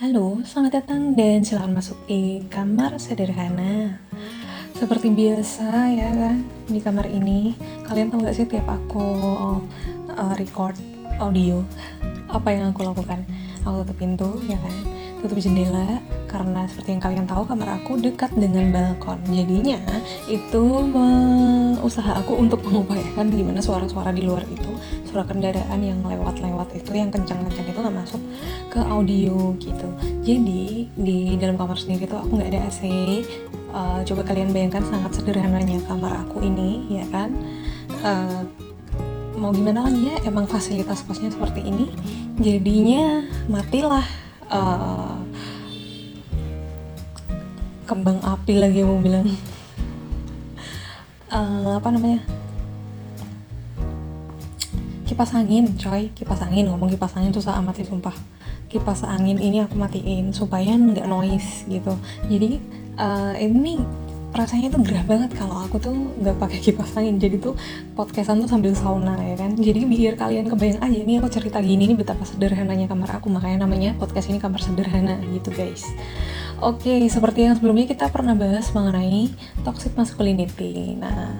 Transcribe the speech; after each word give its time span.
Halo, 0.00 0.40
selamat 0.48 0.80
datang 0.80 1.12
dan 1.12 1.44
silakan 1.44 1.76
masuk 1.76 2.08
di 2.08 2.40
kamar 2.48 2.96
sederhana. 2.96 4.00
Seperti 4.72 5.12
biasa 5.12 5.92
ya 5.92 6.08
kan, 6.16 6.40
di 6.64 6.80
kamar 6.80 7.04
ini 7.04 7.52
kalian 7.84 8.08
tahu 8.08 8.24
gak 8.24 8.32
sih 8.32 8.48
tiap 8.48 8.64
aku 8.64 9.04
uh, 10.08 10.32
record 10.40 10.72
audio 11.20 11.60
apa 12.32 12.48
yang 12.48 12.72
aku 12.72 12.80
lakukan? 12.80 13.28
Aku 13.68 13.84
tutup 13.84 14.00
pintu 14.00 14.40
ya 14.48 14.56
kan, 14.56 14.72
tutup 15.20 15.38
jendela 15.38 16.00
karena 16.26 16.64
seperti 16.70 16.96
yang 16.96 17.02
kalian 17.02 17.26
tahu 17.28 17.42
kamar 17.44 17.80
aku 17.80 18.00
dekat 18.00 18.32
dengan 18.32 18.72
balkon. 18.72 19.20
Jadinya 19.28 19.78
itu 20.30 20.64
usaha 21.80 22.16
aku 22.16 22.40
untuk 22.40 22.64
mengupayakan 22.64 23.28
gimana 23.28 23.60
suara-suara 23.60 24.14
di 24.14 24.24
luar 24.24 24.46
itu, 24.48 24.70
suara 25.08 25.26
kendaraan 25.28 25.80
yang 25.80 26.00
lewat-lewat 26.00 26.72
itu 26.74 26.90
yang 26.94 27.12
kencang-kencang 27.12 27.66
itu 27.68 27.78
nggak 27.78 27.96
masuk 27.96 28.22
ke 28.72 28.80
audio 28.80 29.52
gitu. 29.58 29.88
Jadi 30.24 30.88
di 30.94 31.36
dalam 31.36 31.58
kamar 31.60 31.76
sendiri 31.76 32.08
tuh 32.08 32.20
aku 32.22 32.40
nggak 32.40 32.50
ada 32.56 32.60
AC. 32.70 32.80
Uh, 33.70 34.02
coba 34.02 34.26
kalian 34.26 34.50
bayangkan 34.50 34.82
sangat 34.82 35.22
sederhananya 35.22 35.78
kamar 35.86 36.26
aku 36.26 36.42
ini 36.42 36.86
ya 36.90 37.06
kan. 37.12 37.34
Uh, 38.00 38.42
mau 39.40 39.56
gimana 39.56 39.88
lagi 39.88 40.12
ya 40.12 40.16
emang 40.28 40.44
fasilitas 40.44 41.00
kosnya 41.08 41.32
seperti 41.32 41.64
ini 41.64 41.88
jadinya 42.44 43.24
matilah 43.48 44.04
uh, 44.50 45.14
kembang 47.86 48.18
api 48.20 48.58
lagi 48.58 48.82
mau 48.82 48.98
bilang. 48.98 49.26
Uh, 51.30 51.74
apa 51.78 51.88
namanya? 51.94 52.20
Kipas 55.06 55.34
angin 55.34 55.74
coy. 55.78 56.10
Kipas 56.14 56.42
angin 56.42 56.70
ngomong 56.70 56.90
kipas 56.90 57.14
angin 57.18 57.34
tuh 57.34 57.42
amat 57.46 57.82
sih 57.82 57.86
sumpah. 57.86 58.14
Kipas 58.70 59.02
angin 59.02 59.42
ini 59.42 59.62
aku 59.62 59.74
matiin 59.74 60.30
supaya 60.30 60.74
nggak 60.74 61.06
noise 61.10 61.66
gitu. 61.66 61.94
Jadi 62.30 62.62
uh, 62.98 63.34
ini 63.34 63.82
rasanya 64.30 64.70
tuh 64.70 64.80
gerah 64.86 65.02
banget 65.02 65.34
kalau 65.34 65.66
aku 65.66 65.82
tuh 65.82 65.92
nggak 65.92 66.38
pakai 66.38 66.58
kipas 66.62 66.94
angin. 66.94 67.18
Jadi 67.18 67.42
tuh 67.42 67.58
podcastan 67.98 68.38
tuh 68.38 68.50
sambil 68.50 68.72
sauna 68.78 69.18
ya 69.18 69.34
kan? 69.34 69.58
Jadi 69.58 69.84
biar 69.86 70.14
kalian 70.14 70.46
kebayang 70.46 70.80
aja 70.80 71.00
nih 71.02 71.16
aku 71.18 71.28
cerita 71.28 71.58
gini 71.58 71.90
nih 71.90 71.98
betapa 71.98 72.22
sederhananya 72.22 72.86
kamar 72.86 73.18
aku. 73.18 73.26
Makanya 73.26 73.66
namanya 73.66 73.98
podcast 73.98 74.30
ini 74.30 74.38
kamar 74.38 74.62
sederhana 74.62 75.18
gitu 75.34 75.50
guys. 75.50 75.86
Oke 76.62 77.02
seperti 77.10 77.48
yang 77.48 77.54
sebelumnya 77.58 77.90
kita 77.90 78.06
pernah 78.12 78.36
bahas 78.38 78.70
mengenai 78.70 79.32
toxic 79.66 79.96
masculinity. 79.98 80.94
Nah 80.94 81.34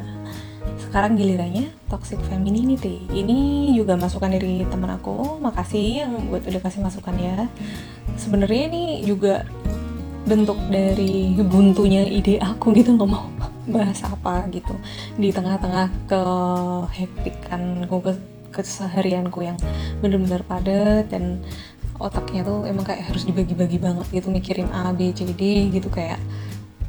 sekarang 0.91 1.15
gilirannya 1.15 1.71
toxic 1.87 2.19
femininity. 2.27 3.07
Ini 3.15 3.71
juga 3.79 3.95
masukan 3.95 4.35
dari 4.35 4.67
teman 4.67 4.91
aku. 4.99 5.39
Makasih 5.39 6.03
yang 6.03 6.13
buat 6.27 6.43
udah 6.43 6.63
kasih 6.63 6.83
masukan 6.83 7.15
ya. 7.15 7.47
Sebenarnya 8.19 8.63
ini 8.75 8.85
juga 9.07 9.47
bentuk 10.31 10.55
dari 10.71 11.35
buntunya 11.43 12.07
ide 12.07 12.39
aku 12.39 12.71
gitu 12.79 12.95
nggak 12.95 13.11
mau 13.11 13.27
bahas 13.67 13.99
apa 14.07 14.47
gitu. 14.55 14.71
Di 15.19 15.35
tengah-tengah 15.35 15.91
ke 16.07 16.23
hektikanku 16.95 17.99
ke 17.99 18.13
keseharianku 18.55 19.43
yang 19.43 19.59
bener-bener 19.99 20.47
padat 20.47 21.11
dan 21.11 21.43
otaknya 21.99 22.47
tuh 22.47 22.67
emang 22.67 22.87
kayak 22.87 23.11
harus 23.11 23.27
dibagi-bagi 23.27 23.83
banget 23.83 24.07
gitu 24.11 24.31
mikirin 24.31 24.71
A 24.71 24.95
B 24.95 25.11
C 25.11 25.27
D 25.35 25.69
gitu 25.75 25.87
kayak 25.91 26.19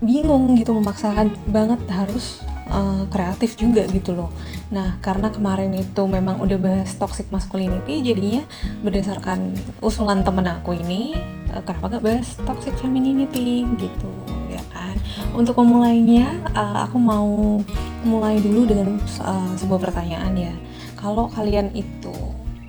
bingung 0.02 0.58
gitu 0.58 0.74
memaksakan 0.74 1.30
banget 1.50 1.78
harus 1.92 2.42
uh, 2.72 3.04
kreatif 3.12 3.60
juga 3.60 3.84
gitu 3.92 4.16
loh. 4.16 4.32
Nah 4.72 4.98
karena 5.04 5.28
kemarin 5.30 5.76
itu 5.76 6.02
memang 6.08 6.40
udah 6.40 6.58
bahas 6.58 6.96
toxic 6.96 7.28
masculinity 7.30 8.02
jadinya 8.02 8.48
berdasarkan 8.82 9.54
usulan 9.84 10.24
temen 10.24 10.48
aku 10.48 10.74
ini 10.80 11.14
uh, 11.52 11.62
kenapa 11.62 12.00
gak 12.00 12.04
bahas 12.04 12.28
toxic 12.48 12.74
femininity 12.80 13.68
gitu 13.76 14.12
ya 14.48 14.64
kan. 14.72 14.96
Untuk 15.36 15.60
memulainya 15.60 16.32
uh, 16.56 16.88
aku 16.88 16.98
mau 16.98 17.60
mulai 18.08 18.40
dulu 18.40 18.66
dengan 18.66 18.98
uh, 19.22 19.54
sebuah 19.60 19.92
pertanyaan 19.92 20.34
ya. 20.34 20.56
Kalau 20.96 21.28
kalian 21.34 21.74
itu 21.76 22.14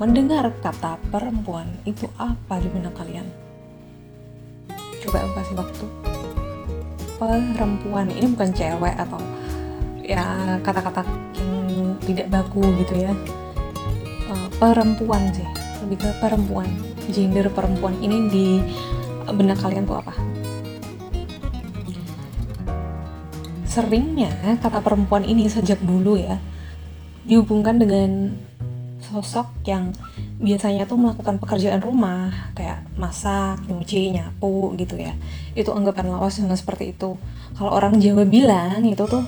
mendengar 0.00 0.50
kata 0.64 0.98
perempuan 1.12 1.68
itu 1.86 2.10
apa 2.18 2.58
di 2.58 2.68
benak 2.68 2.96
kalian? 2.98 3.28
Coba 5.02 5.22
aku 5.22 5.32
kasih 5.38 5.56
waktu 5.58 5.86
perempuan 7.22 8.10
ini 8.10 8.26
bukan 8.34 8.50
cewek 8.50 8.94
atau 8.98 9.22
ya 10.02 10.58
kata-kata 10.60 11.06
yang 11.38 11.96
tidak 12.02 12.26
baku 12.28 12.62
gitu 12.82 13.06
ya 13.06 13.12
uh, 14.28 14.48
perempuan 14.58 15.30
sih 15.30 15.46
lebih 15.86 16.02
ke 16.02 16.08
perempuan 16.18 16.68
gender 17.10 17.46
perempuan 17.50 17.94
ini 18.02 18.16
di 18.30 18.46
benak 19.30 19.62
kalian 19.62 19.86
tuh 19.86 20.02
apa 20.02 20.14
seringnya 23.66 24.58
kata 24.60 24.84
perempuan 24.84 25.24
ini 25.24 25.48
sejak 25.48 25.80
dulu 25.80 26.18
ya 26.18 26.36
dihubungkan 27.22 27.78
dengan 27.78 28.34
sosok 29.12 29.46
yang 29.68 29.92
biasanya 30.42 30.88
tuh 30.88 30.96
melakukan 30.96 31.36
pekerjaan 31.36 31.84
rumah 31.84 32.50
kayak 32.56 32.82
masak, 32.96 33.60
nyuci, 33.68 34.16
nyapu 34.16 34.72
gitu 34.80 34.96
ya. 34.96 35.12
Itu 35.52 35.76
anggapan 35.76 36.08
lawas 36.10 36.40
dengan 36.40 36.56
seperti 36.56 36.96
itu. 36.96 37.14
Kalau 37.54 37.70
orang 37.70 38.00
Jawa 38.00 38.24
bilang 38.24 38.82
itu 38.88 39.04
tuh 39.04 39.22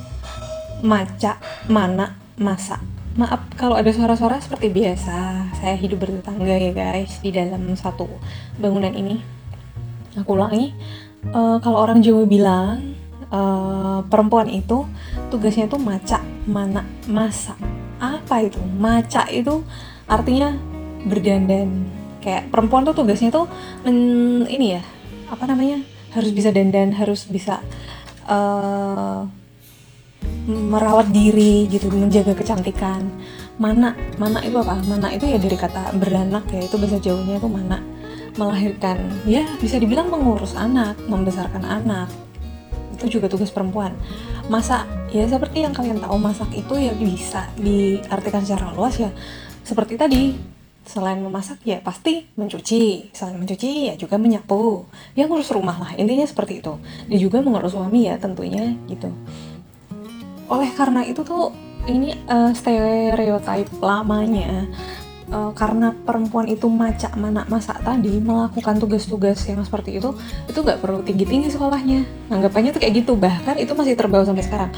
maca, 0.83 1.39
mana, 1.71 2.19
masa. 2.41 2.81
Maaf 3.15 3.47
kalau 3.55 3.79
ada 3.79 3.95
suara-suara 3.95 4.43
seperti 4.43 4.75
biasa. 4.75 5.47
Saya 5.63 5.79
hidup 5.79 6.03
bertetangga 6.03 6.59
ya 6.59 6.75
guys 6.75 7.23
di 7.23 7.31
dalam 7.31 7.63
satu 7.79 8.11
bangunan 8.59 8.91
ini. 8.91 9.23
Aku 10.19 10.35
ulangi, 10.35 10.75
uh, 11.31 11.63
kalau 11.63 11.79
orang 11.79 12.03
Jawa 12.03 12.27
bilang 12.27 12.95
uh, 13.31 14.03
perempuan 14.07 14.51
itu 14.51 14.83
tugasnya 15.31 15.71
tuh 15.71 15.79
maca, 15.79 16.19
mana, 16.47 16.83
masa. 17.07 17.55
Apa 18.03 18.43
itu? 18.43 18.59
Maca 18.59 19.31
itu 19.31 19.63
artinya 20.11 20.55
berdandan. 21.07 21.87
Kayak 22.19 22.51
perempuan 22.51 22.83
tuh 22.83 22.97
tugasnya 22.97 23.31
tuh 23.31 23.47
men, 23.87 24.49
ini 24.49 24.81
ya 24.81 24.83
apa 25.31 25.45
namanya 25.47 25.83
harus 26.15 26.31
bisa 26.35 26.51
dandan, 26.51 26.95
harus 26.95 27.27
bisa 27.27 27.63
uh, 28.27 29.27
merawat 30.45 31.09
diri 31.09 31.65
gitu 31.73 31.89
menjaga 31.89 32.37
kecantikan. 32.37 33.09
Mana 33.57 33.97
mana 34.21 34.43
itu 34.45 34.57
apa? 34.61 34.77
Mana 34.85 35.09
itu 35.15 35.25
ya 35.25 35.41
dari 35.41 35.57
kata 35.57 35.95
beranak 35.97 36.45
ya 36.53 36.67
itu 36.67 36.77
bahasa 36.77 37.01
jauhnya 37.01 37.41
itu 37.41 37.49
mana? 37.49 37.81
Melahirkan 38.35 38.99
ya 39.25 39.47
bisa 39.63 39.79
dibilang 39.79 40.11
mengurus 40.11 40.53
anak 40.59 40.99
membesarkan 41.09 41.65
anak. 41.65 42.09
Itu 42.99 43.19
juga 43.19 43.31
tugas 43.31 43.49
perempuan. 43.49 43.97
Masak 44.53 44.85
ya 45.09 45.25
seperti 45.25 45.65
yang 45.65 45.73
kalian 45.73 46.03
tahu 46.03 46.21
masak 46.21 46.51
itu 46.53 46.75
ya 46.77 46.93
bisa 46.93 47.49
diartikan 47.57 48.45
secara 48.45 48.75
luas 48.77 49.01
ya. 49.01 49.09
Seperti 49.65 49.97
tadi 49.97 50.23
selain 50.85 51.17
memasak 51.25 51.65
ya 51.65 51.81
pasti 51.81 52.29
mencuci. 52.37 53.15
Selain 53.17 53.41
mencuci 53.41 53.89
ya 53.89 53.95
juga 53.97 54.21
menyapu. 54.21 54.85
Ya 55.17 55.25
ngurus 55.25 55.49
rumah 55.55 55.79
lah 55.81 55.91
intinya 55.97 56.27
seperti 56.29 56.61
itu. 56.61 56.77
Dia 57.09 57.17
juga 57.23 57.41
mengurus 57.41 57.73
suami 57.73 58.11
ya 58.11 58.21
tentunya 58.21 58.77
gitu 58.91 59.09
oleh 60.49 60.71
karena 60.77 61.01
itu 61.05 61.25
tuh 61.25 61.55
ini 61.85 62.17
uh, 62.29 62.53
stereotype 62.57 63.69
lamanya 63.81 64.69
uh, 65.33 65.53
karena 65.53 65.93
perempuan 65.93 66.47
itu 66.51 66.71
macak 66.71 67.15
mana 67.17 67.45
masak 67.49 67.81
tadi 67.81 68.21
melakukan 68.21 68.77
tugas-tugas 68.81 69.41
yang 69.49 69.61
seperti 69.65 69.99
itu 69.99 70.13
itu 70.49 70.59
nggak 70.59 70.81
perlu 70.81 71.01
tinggi-tinggi 71.03 71.53
sekolahnya. 71.53 72.05
Anggapannya 72.29 72.71
tuh 72.75 72.81
kayak 72.83 73.05
gitu 73.05 73.13
bahkan 73.17 73.57
itu 73.57 73.73
masih 73.73 73.99
terbawa 73.99 74.25
sampai 74.27 74.45
sekarang. 74.45 74.71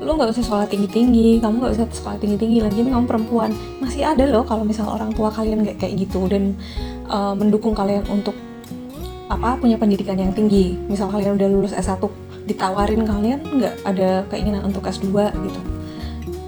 Lo 0.00 0.16
nggak 0.16 0.32
usah 0.32 0.44
sekolah 0.44 0.66
tinggi-tinggi 0.68 1.44
kamu 1.44 1.54
nggak 1.60 1.74
usah 1.76 1.86
sekolah 1.88 2.16
tinggi-tinggi 2.20 2.58
lagi 2.64 2.78
kamu 2.84 3.06
perempuan. 3.06 3.50
Masih 3.82 4.06
ada 4.06 4.24
loh 4.24 4.44
kalau 4.44 4.64
misal 4.64 4.88
orang 4.88 5.12
tua 5.12 5.28
kalian 5.28 5.64
nggak 5.64 5.80
kayak 5.80 5.94
gitu 6.08 6.24
dan 6.28 6.56
uh, 7.08 7.36
mendukung 7.36 7.76
kalian 7.76 8.04
untuk 8.08 8.36
apa 9.30 9.54
punya 9.62 9.78
pendidikan 9.78 10.18
yang 10.18 10.34
tinggi. 10.34 10.74
Misal 10.88 11.12
kalian 11.12 11.38
udah 11.38 11.48
lulus 11.48 11.72
S1 11.76 12.29
ditawarin 12.50 13.06
kalian 13.06 13.40
nggak 13.46 13.74
ada 13.86 14.26
keinginan 14.26 14.66
untuk 14.66 14.90
S2 14.90 15.30
gitu. 15.30 15.60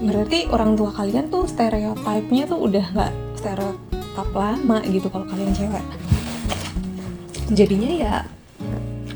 Berarti 0.03 0.51
orang 0.51 0.75
tua 0.75 0.91
kalian 0.91 1.31
tuh 1.31 1.47
stereotipnya 1.47 2.51
tuh 2.51 2.59
udah 2.59 2.85
nggak 2.91 3.13
stereotip 3.39 4.29
lama 4.35 4.83
gitu 4.91 5.07
kalau 5.07 5.23
kalian 5.31 5.55
cewek. 5.55 5.85
Jadinya 7.55 7.91
ya 7.95 8.15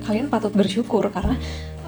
kalian 0.06 0.30
patut 0.30 0.54
bersyukur 0.54 1.10
karena 1.10 1.34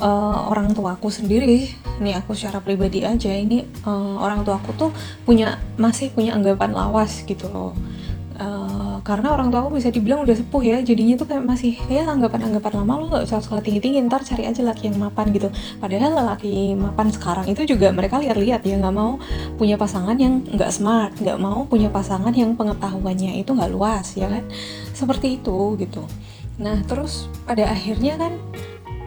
uh, 0.03 0.51
orang 0.51 0.75
tuaku 0.75 1.07
sendiri 1.15 1.71
nih 2.03 2.19
aku 2.19 2.35
secara 2.35 2.59
pribadi 2.59 3.07
aja 3.07 3.31
ini 3.31 3.63
uh, 3.87 4.19
orang 4.19 4.43
tuaku 4.43 4.75
tuh 4.75 4.91
punya 5.23 5.63
masih 5.79 6.11
punya 6.11 6.35
anggapan 6.35 6.75
lawas 6.75 7.23
gitu 7.23 7.47
loh 7.51 7.79
karena 9.03 9.35
orang 9.35 9.49
tua 9.49 9.67
aku 9.67 9.79
bisa 9.79 9.89
dibilang 9.89 10.23
udah 10.23 10.37
sepuh 10.37 10.63
ya 10.63 10.77
jadinya 10.83 11.15
tuh 11.19 11.27
kayak 11.27 11.45
masih 11.45 11.75
ya 11.91 12.07
anggapan-anggapan 12.09 12.73
lama 12.83 12.93
lo 13.01 13.05
gak 13.11 13.25
usah 13.27 13.43
sekolah 13.43 13.63
tinggi-tinggi 13.65 14.05
ntar 14.07 14.23
cari 14.23 14.47
aja 14.47 14.63
laki 14.65 14.91
yang 14.91 14.99
mapan 14.99 15.31
gitu. 15.35 15.49
Padahal 15.83 16.13
laki 16.35 16.79
mapan 16.79 17.09
sekarang 17.11 17.47
itu 17.51 17.63
juga 17.65 17.91
mereka 17.91 18.23
lihat-lihat 18.23 18.63
ya 18.65 18.77
nggak 18.79 18.95
mau 18.95 19.21
punya 19.59 19.75
pasangan 19.75 20.17
yang 20.17 20.45
nggak 20.47 20.71
smart 20.71 21.13
nggak 21.19 21.39
mau 21.39 21.67
punya 21.67 21.91
pasangan 21.91 22.33
yang 22.33 22.55
pengetahuannya 22.55 23.41
itu 23.41 23.51
nggak 23.53 23.71
luas 23.73 24.15
ya 24.15 24.31
kan? 24.31 24.45
Seperti 24.93 25.41
itu 25.43 25.75
gitu. 25.81 26.07
Nah 26.59 26.83
terus 26.87 27.31
pada 27.47 27.71
akhirnya 27.71 28.19
kan 28.19 28.33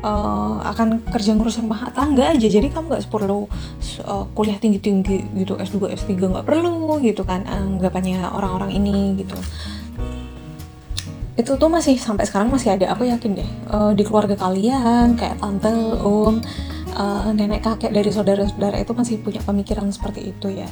uh, 0.05 0.61
akan 0.65 1.01
kerja 1.09 1.31
ngurus 1.37 1.61
rumah 1.61 1.89
tangga 1.93 2.33
aja 2.33 2.47
jadi 2.49 2.67
kamu 2.69 2.85
nggak 2.91 3.03
perlu 3.09 3.45
uh, 4.05 4.25
kuliah 4.33 4.57
tinggi 4.57 4.81
tinggi 4.81 5.21
gitu 5.37 5.57
S2 5.57 5.93
S3 5.95 6.17
nggak 6.17 6.45
perlu 6.45 6.99
gitu 7.01 7.23
kan 7.23 7.45
anggapannya 7.45 8.25
orang-orang 8.25 8.75
ini 8.75 9.21
gitu 9.21 9.37
itu 11.39 11.55
tuh 11.55 11.69
masih 11.71 11.95
sampai 11.95 12.27
sekarang 12.27 12.51
masih 12.51 12.75
ada. 12.75 12.91
Aku 12.91 13.07
yakin 13.07 13.39
deh 13.39 13.49
uh, 13.71 13.91
di 13.95 14.03
keluarga 14.03 14.35
kalian 14.35 15.15
kayak 15.15 15.39
tante 15.39 15.71
om 16.03 16.43
uh, 16.95 17.31
nenek 17.31 17.63
kakek 17.63 17.95
dari 17.95 18.11
saudara-saudara 18.11 18.79
itu 18.83 18.91
masih 18.91 19.15
punya 19.23 19.39
pemikiran 19.43 19.87
seperti 19.91 20.35
itu 20.35 20.51
ya. 20.51 20.67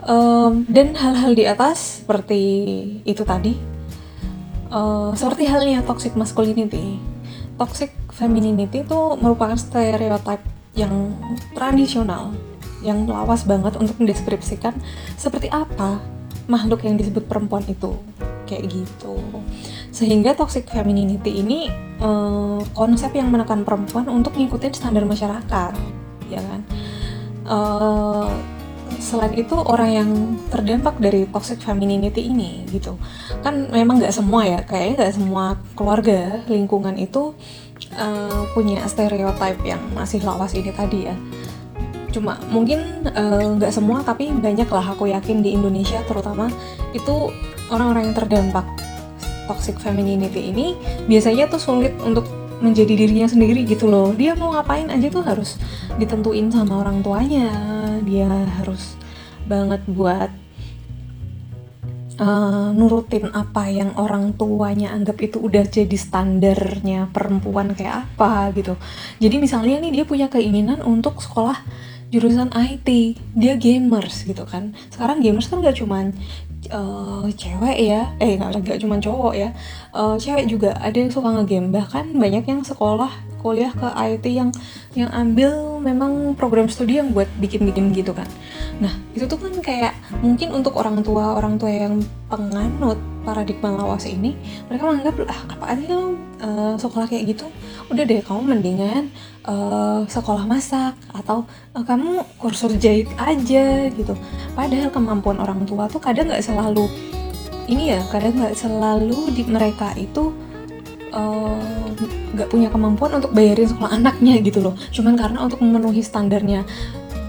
Um, 0.00 0.64
dan 0.64 0.96
hal-hal 0.96 1.36
di 1.36 1.44
atas 1.44 2.00
seperti 2.00 2.40
itu 3.04 3.20
tadi 3.20 3.52
uh, 4.72 5.12
seperti 5.12 5.44
halnya 5.44 5.84
toxic 5.84 6.16
masculinity. 6.16 6.96
Toxic 7.60 7.92
femininity 8.16 8.80
itu 8.80 9.00
merupakan 9.20 9.52
stereotip 9.60 10.40
yang 10.72 11.12
tradisional 11.52 12.32
yang 12.80 13.04
lawas 13.04 13.44
banget 13.44 13.76
untuk 13.76 14.00
mendeskripsikan 14.00 14.72
seperti 15.20 15.52
apa 15.52 16.00
makhluk 16.50 16.82
yang 16.82 16.98
disebut 16.98 17.30
perempuan 17.30 17.62
itu 17.70 17.94
kayak 18.50 18.66
gitu. 18.66 19.14
Sehingga 19.94 20.34
toxic 20.34 20.66
femininity 20.66 21.38
ini 21.38 21.70
uh, 22.02 22.58
konsep 22.74 23.14
yang 23.14 23.30
menekan 23.30 23.62
perempuan 23.62 24.10
untuk 24.10 24.34
ngikutin 24.34 24.74
standar 24.74 25.06
masyarakat 25.06 25.72
ya 26.26 26.42
kan? 26.42 26.60
Uh, 27.46 28.26
selain 28.98 29.32
itu 29.38 29.54
orang 29.54 29.90
yang 29.90 30.10
terdampak 30.50 30.98
dari 30.98 31.24
toxic 31.30 31.62
femininity 31.62 32.26
ini 32.26 32.66
gitu. 32.74 32.98
Kan 33.46 33.70
memang 33.70 34.02
nggak 34.02 34.14
semua 34.14 34.42
ya 34.42 34.60
kayaknya 34.66 35.06
nggak 35.06 35.14
semua 35.14 35.44
keluarga 35.78 36.42
lingkungan 36.50 36.98
itu 36.98 37.32
uh, 37.94 38.42
punya 38.52 38.82
stereotype 38.90 39.62
yang 39.62 39.80
masih 39.94 40.20
lawas 40.26 40.52
ini 40.52 40.74
tadi 40.74 41.06
ya 41.06 41.16
cuma 42.10 42.38
mungkin 42.50 43.06
eh, 43.06 43.44
nggak 43.56 43.70
uh, 43.70 43.74
semua 43.74 44.02
tapi 44.02 44.30
banyak 44.34 44.66
lah 44.66 44.94
aku 44.94 45.10
yakin 45.10 45.42
di 45.42 45.54
Indonesia 45.54 46.02
terutama 46.06 46.50
itu 46.90 47.30
orang-orang 47.70 48.10
yang 48.10 48.16
terdampak 48.18 48.66
toxic 49.46 49.78
femininity 49.78 50.50
ini 50.50 50.74
biasanya 51.06 51.50
tuh 51.50 51.62
sulit 51.62 51.94
untuk 52.02 52.26
menjadi 52.60 52.92
dirinya 52.92 53.26
sendiri 53.30 53.64
gitu 53.64 53.88
loh 53.88 54.12
dia 54.12 54.36
mau 54.36 54.52
ngapain 54.52 54.90
aja 54.92 55.08
tuh 55.08 55.24
harus 55.24 55.56
ditentuin 55.96 56.52
sama 56.52 56.84
orang 56.84 57.00
tuanya 57.00 57.48
dia 58.04 58.28
harus 58.60 58.98
banget 59.48 59.80
buat 59.88 60.30
uh, 62.20 62.70
nurutin 62.76 63.32
apa 63.32 63.66
yang 63.72 63.96
orang 63.96 64.36
tuanya 64.36 64.92
anggap 64.92 65.16
itu 65.24 65.40
udah 65.40 65.64
jadi 65.66 65.96
standarnya 65.96 67.08
perempuan 67.10 67.72
kayak 67.72 68.06
apa 68.06 68.52
gitu. 68.54 68.76
Jadi 69.18 69.36
misalnya 69.40 69.80
nih 69.80 69.92
dia 70.00 70.04
punya 70.04 70.28
keinginan 70.28 70.84
untuk 70.84 71.18
sekolah 71.24 71.56
jurusan 72.10 72.50
IT, 72.52 72.88
dia 73.38 73.54
gamers 73.54 74.26
gitu 74.26 74.42
kan. 74.44 74.74
Sekarang 74.90 75.22
gamers 75.22 75.46
kan 75.46 75.62
gak 75.62 75.78
cuman 75.78 76.12
uh, 76.74 77.26
cewek 77.32 77.78
ya, 77.78 78.12
eh 78.20 78.36
nggak 78.36 78.60
nggak 78.66 78.78
cuma 78.82 78.98
cowok 78.98 79.34
ya, 79.38 79.54
uh, 79.94 80.18
cewek 80.18 80.50
juga 80.50 80.76
ada 80.78 80.94
yang 80.94 81.08
suka 81.08 81.30
ngegame. 81.30 81.70
Bahkan 81.72 82.18
banyak 82.18 82.44
yang 82.44 82.60
sekolah 82.66 83.29
kuliah 83.40 83.72
ke 83.72 83.88
IT 83.88 84.24
yang 84.28 84.50
yang 84.92 85.10
ambil 85.10 85.80
memang 85.80 86.36
program 86.36 86.68
studi 86.68 87.00
yang 87.00 87.10
buat 87.16 87.26
bikin-bikin 87.40 87.90
gitu 87.96 88.12
kan. 88.12 88.28
Nah 88.78 88.92
itu 89.16 89.24
tuh 89.24 89.40
kan 89.40 89.52
kayak 89.58 89.92
mungkin 90.20 90.52
untuk 90.52 90.76
orang 90.76 91.00
tua 91.00 91.34
orang 91.34 91.56
tua 91.56 91.72
yang 91.72 92.04
penganut 92.28 93.00
paradigma 93.20 93.76
lawas 93.76 94.08
ini 94.08 94.36
mereka 94.66 94.88
menganggap 94.88 95.14
ah 95.28 95.40
apa 95.52 95.64
aja 95.76 95.84
lo 95.92 96.16
uh, 96.40 96.74
sekolah 96.80 97.06
kayak 97.06 97.36
gitu 97.36 97.46
udah 97.92 98.04
deh 98.04 98.20
kamu 98.24 98.56
mendingan 98.56 99.12
uh, 99.44 100.02
sekolah 100.08 100.48
masak 100.48 100.96
atau 101.12 101.44
uh, 101.76 101.84
kamu 101.84 102.24
kursus 102.40 102.72
jahit 102.80 103.08
aja 103.20 103.92
gitu 103.92 104.14
padahal 104.56 104.88
kemampuan 104.88 105.36
orang 105.38 105.68
tua 105.68 105.86
tuh 105.86 106.00
kadang 106.00 106.32
nggak 106.32 106.44
selalu 106.44 106.88
ini 107.70 107.94
ya 107.94 108.00
kadang 108.10 108.34
nggak 108.40 108.56
selalu 108.56 109.30
di 109.36 109.42
mereka 109.46 109.92
itu 109.94 110.32
nggak 111.10 112.46
uh, 112.48 112.50
punya 112.50 112.68
kemampuan 112.70 113.18
untuk 113.18 113.34
bayarin 113.34 113.66
sekolah 113.66 113.92
anaknya 113.98 114.38
gitu 114.40 114.62
loh. 114.62 114.74
Cuman 114.94 115.18
karena 115.18 115.42
untuk 115.42 115.58
memenuhi 115.60 116.00
standarnya 116.00 116.62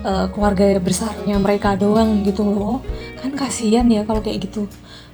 uh, 0.05 0.29
keluarga 0.29 0.77
besarnya 0.77 1.37
mereka 1.41 1.73
doang 1.73 2.21
gitu 2.21 2.45
loh. 2.45 2.85
Kan 3.17 3.33
kasihan 3.33 3.85
ya 3.89 4.05
kalau 4.05 4.21
kayak 4.21 4.45
gitu. 4.45 4.69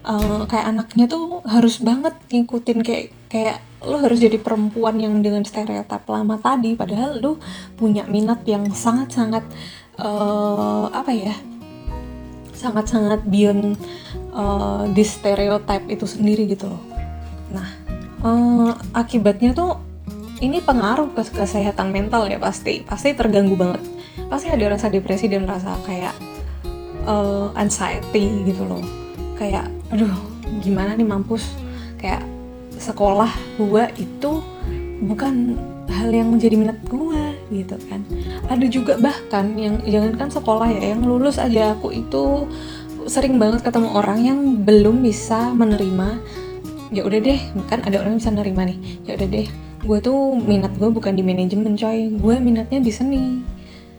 Uh, 0.08 0.48
kayak 0.48 0.72
anaknya 0.72 1.04
tuh 1.12 1.44
harus 1.44 1.84
banget 1.84 2.16
ngikutin 2.32 2.80
kayak 2.80 3.12
kayak 3.28 3.60
lo 3.84 4.00
harus 4.00 4.24
jadi 4.24 4.40
perempuan 4.40 4.96
yang 4.96 5.20
dengan 5.20 5.44
stereotip 5.44 6.08
lama 6.08 6.40
tadi. 6.40 6.76
Padahal 6.76 7.20
lo 7.20 7.40
punya 7.76 8.08
minat 8.08 8.44
yang 8.48 8.68
sangat-sangat 8.72 9.44
uh, 10.00 10.88
apa 10.92 11.12
ya 11.12 11.36
sangat-sangat 12.58 13.22
beyond 13.30 13.78
uh, 14.34 14.90
di 14.90 15.04
stereotip 15.06 15.86
itu 15.92 16.10
sendiri 16.10 16.50
gitu 16.50 16.72
loh. 16.72 16.82
Nah 17.54 17.87
uh, 18.28 18.72
akibatnya 18.92 19.56
tuh 19.56 19.80
ini 20.44 20.62
pengaruh 20.62 21.16
ke 21.18 21.24
kesehatan 21.34 21.90
mental 21.90 22.28
ya 22.30 22.38
pasti. 22.38 22.84
Pasti 22.84 23.16
terganggu 23.16 23.56
banget. 23.58 23.82
Pasti 24.28 24.52
ada 24.52 24.76
rasa 24.76 24.92
depresi 24.92 25.32
dan 25.32 25.48
rasa 25.48 25.80
kayak 25.88 26.14
uh, 27.08 27.50
anxiety 27.58 28.46
gitu 28.46 28.68
loh. 28.68 28.84
Kayak 29.40 29.72
aduh 29.90 30.14
gimana 30.62 30.94
nih 30.94 31.08
mampus? 31.08 31.48
Kayak 31.98 32.22
sekolah 32.78 33.32
gua 33.58 33.90
itu 33.98 34.44
bukan 35.02 35.58
hal 35.90 36.14
yang 36.14 36.30
menjadi 36.30 36.56
minat 36.60 36.78
gua 36.86 37.34
gitu 37.50 37.74
kan. 37.90 38.06
Ada 38.52 38.66
juga 38.70 38.94
bahkan 39.02 39.58
yang 39.58 39.82
jangankan 39.82 40.30
sekolah 40.30 40.68
ya 40.70 40.94
yang 40.94 41.02
lulus 41.02 41.42
aja 41.42 41.74
aku 41.74 41.90
itu 41.96 42.46
sering 43.08 43.40
banget 43.40 43.64
ketemu 43.64 43.90
orang 43.96 44.20
yang 44.20 44.40
belum 44.68 45.00
bisa 45.00 45.56
menerima 45.56 46.20
ya 46.92 47.04
udah 47.04 47.20
deh 47.20 47.40
kan 47.68 47.84
ada 47.84 48.00
orang 48.00 48.16
yang 48.16 48.22
bisa 48.22 48.32
menerima 48.34 48.62
nih. 48.74 48.78
Ya 49.08 49.12
udah 49.20 49.28
deh 49.28 49.48
gue 49.78 50.00
tuh 50.04 50.36
minat 50.36 50.74
gue 50.76 50.90
bukan 50.90 51.14
di 51.16 51.24
manajemen 51.24 51.76
coy. 51.76 52.12
Gue 52.16 52.36
minatnya 52.40 52.80
di 52.80 52.92
seni. 52.92 53.24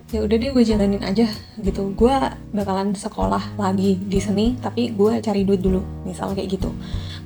Ya 0.08 0.24
udah 0.24 0.36
deh 0.40 0.50
gue 0.56 0.64
jalanin 0.64 1.04
aja 1.04 1.28
gitu. 1.60 1.92
Gue 1.92 2.12
bakalan 2.52 2.96
sekolah 2.96 3.60
lagi 3.60 4.00
di 4.00 4.18
seni 4.20 4.56
tapi 4.56 4.92
gue 4.96 5.20
cari 5.20 5.44
duit 5.44 5.60
dulu 5.60 5.84
misal 6.08 6.32
kayak 6.32 6.48
gitu. 6.58 6.72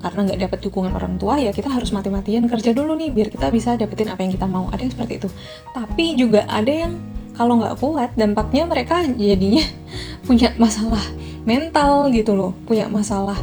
Karena 0.03 0.27
nggak 0.27 0.41
dapat 0.51 0.59
dukungan 0.67 0.93
orang 0.99 1.15
tua 1.15 1.39
ya 1.39 1.55
kita 1.55 1.71
harus 1.71 1.95
mati-matian 1.95 2.51
kerja 2.51 2.75
dulu 2.75 2.99
nih 2.99 3.15
biar 3.15 3.31
kita 3.31 3.55
bisa 3.55 3.79
dapetin 3.79 4.11
apa 4.11 4.27
yang 4.27 4.35
kita 4.35 4.51
mau. 4.51 4.67
Ada 4.75 4.83
yang 4.83 4.93
seperti 4.99 5.15
itu. 5.23 5.29
Tapi 5.71 6.05
juga 6.19 6.43
ada 6.51 6.71
yang 6.71 6.99
kalau 7.33 7.63
nggak 7.63 7.79
kuat 7.81 8.11
dampaknya 8.19 8.67
mereka 8.69 9.07
jadinya 9.07 9.65
punya 10.27 10.51
masalah 10.59 11.03
mental 11.47 12.11
gitu 12.11 12.35
loh. 12.35 12.51
Punya 12.67 12.91
masalah 12.91 13.39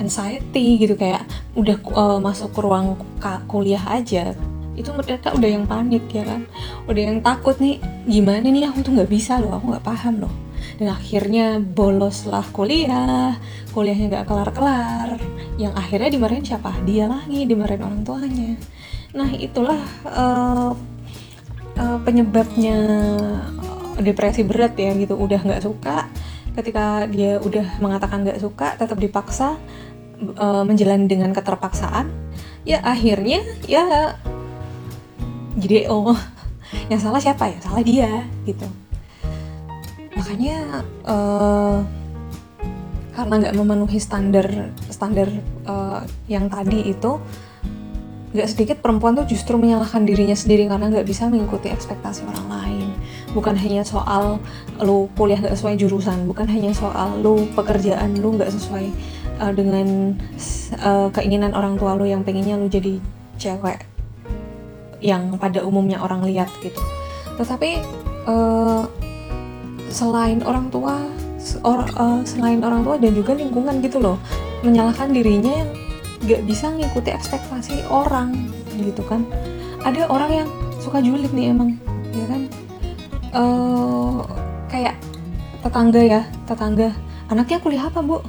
anxiety 0.00 0.80
gitu 0.80 0.96
kayak 0.96 1.24
udah 1.52 1.76
uh, 1.92 2.18
masuk 2.22 2.52
ke 2.56 2.60
ruang 2.64 2.96
kuliah 3.48 3.82
aja 3.88 4.32
itu 4.72 4.88
mereka 4.96 5.36
udah 5.36 5.50
yang 5.52 5.64
panik 5.68 6.04
ya 6.08 6.24
kan? 6.24 6.48
Udah 6.88 7.02
yang 7.12 7.18
takut 7.20 7.56
nih 7.60 7.76
gimana 8.08 8.48
nih 8.48 8.64
aku 8.72 8.80
tuh 8.80 8.92
nggak 8.96 9.10
bisa 9.10 9.36
loh 9.36 9.60
aku 9.60 9.76
nggak 9.76 9.84
paham 9.84 10.24
loh. 10.24 10.34
Dan 10.80 10.88
akhirnya 10.94 11.60
boloslah 11.60 12.44
kuliah 12.56 13.36
kuliahnya 13.76 14.06
nggak 14.08 14.26
kelar-kelar. 14.26 15.20
Yang 15.60 15.74
akhirnya 15.76 16.08
dimarahin 16.08 16.44
siapa? 16.44 16.72
Dia 16.88 17.04
lagi 17.04 17.44
dimarahin 17.44 17.84
orang 17.84 18.02
tuanya. 18.02 18.52
Nah 19.12 19.28
itulah 19.36 19.80
uh, 20.08 20.72
uh, 21.76 21.98
penyebabnya 22.00 22.78
depresi 24.00 24.40
berat 24.40 24.72
ya 24.80 24.96
gitu. 24.96 25.20
Udah 25.20 25.40
nggak 25.44 25.62
suka 25.68 26.08
ketika 26.52 27.08
dia 27.08 27.40
udah 27.40 27.80
mengatakan 27.80 28.24
nggak 28.24 28.40
suka 28.40 28.76
tetap 28.76 29.00
dipaksa 29.00 29.56
uh, 30.36 30.62
menjalani 30.62 31.08
dengan 31.08 31.32
keterpaksaan 31.32 32.12
ya 32.62 32.78
akhirnya 32.84 33.42
ya 33.66 34.14
jadi 35.56 35.88
oh 35.92 36.16
yang 36.90 37.00
salah 37.00 37.20
siapa 37.20 37.52
ya? 37.52 37.58
Salah 37.60 37.84
dia 37.84 38.24
gitu. 38.48 38.64
Makanya 40.16 40.84
uh, 41.04 41.78
karena 43.12 43.34
nggak 43.44 43.56
memenuhi 43.56 43.98
standar 44.00 44.72
standar 44.88 45.28
uh, 45.68 46.00
yang 46.32 46.48
tadi 46.48 46.88
itu 46.88 47.20
nggak 48.32 48.48
sedikit 48.48 48.76
perempuan 48.80 49.12
tuh 49.12 49.28
justru 49.28 49.60
menyalahkan 49.60 50.08
dirinya 50.08 50.32
sendiri 50.32 50.64
karena 50.64 50.88
nggak 50.88 51.04
bisa 51.04 51.28
mengikuti 51.28 51.68
ekspektasi 51.68 52.24
orang 52.24 52.48
lain 52.48 52.81
bukan 53.32 53.56
hanya 53.56 53.82
soal 53.82 54.36
lu 54.80 55.08
kuliah 55.16 55.40
nggak 55.40 55.56
sesuai 55.56 55.80
jurusan 55.80 56.28
bukan 56.28 56.44
hanya 56.48 56.72
soal 56.76 57.16
lu 57.20 57.48
pekerjaan 57.56 58.16
lu 58.20 58.36
nggak 58.36 58.52
sesuai 58.52 58.92
uh, 59.40 59.52
dengan 59.52 60.16
uh, 60.84 61.08
keinginan 61.12 61.56
orang 61.56 61.80
tua 61.80 61.96
lu 61.96 62.04
yang 62.04 62.22
pengennya 62.22 62.60
lu 62.60 62.68
jadi 62.68 63.00
cewek 63.40 63.88
yang 65.02 65.34
pada 65.36 65.66
umumnya 65.66 65.98
orang 65.98 66.22
lihat 66.22 66.46
gitu. 66.62 66.78
Tetapi 67.40 67.82
uh, 68.30 68.86
selain 69.90 70.40
orang 70.46 70.70
tua 70.70 71.02
or, 71.66 71.82
uh, 71.98 72.22
selain 72.22 72.62
orang 72.62 72.86
tua 72.86 72.96
dan 73.02 73.12
juga 73.12 73.34
lingkungan 73.34 73.82
gitu 73.82 73.98
loh 73.98 74.16
menyalahkan 74.62 75.10
dirinya 75.10 75.50
yang 75.50 75.70
nggak 76.22 76.42
bisa 76.46 76.70
ngikuti 76.70 77.10
ekspektasi 77.10 77.82
orang 77.90 78.46
gitu 78.78 79.02
kan. 79.02 79.26
Ada 79.82 80.06
orang 80.06 80.30
yang 80.30 80.48
suka 80.78 81.02
julid 81.02 81.34
nih 81.34 81.50
emang 81.50 81.74
ya 82.14 82.24
kan 82.30 82.46
uh, 83.32 84.20
kayak 84.68 84.96
tetangga 85.64 86.00
ya 86.00 86.22
tetangga. 86.44 86.92
Anaknya 87.28 87.58
kuliah 87.60 87.84
apa 87.88 88.00
bu? 88.04 88.20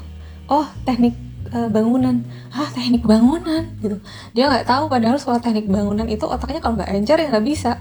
Oh 0.48 0.66
teknik 0.88 1.16
uh, 1.52 1.68
bangunan. 1.68 2.24
Ah 2.52 2.68
teknik 2.72 3.04
bangunan? 3.04 3.68
Gitu. 3.80 4.00
Dia 4.32 4.50
nggak 4.50 4.68
tahu 4.68 4.88
padahal 4.88 5.20
soal 5.20 5.40
teknik 5.44 5.68
bangunan 5.68 6.08
itu 6.08 6.24
otaknya 6.24 6.64
kalau 6.64 6.80
nggak 6.80 6.92
encer 6.92 7.18
ya 7.20 7.28
nggak 7.32 7.46
bisa. 7.46 7.80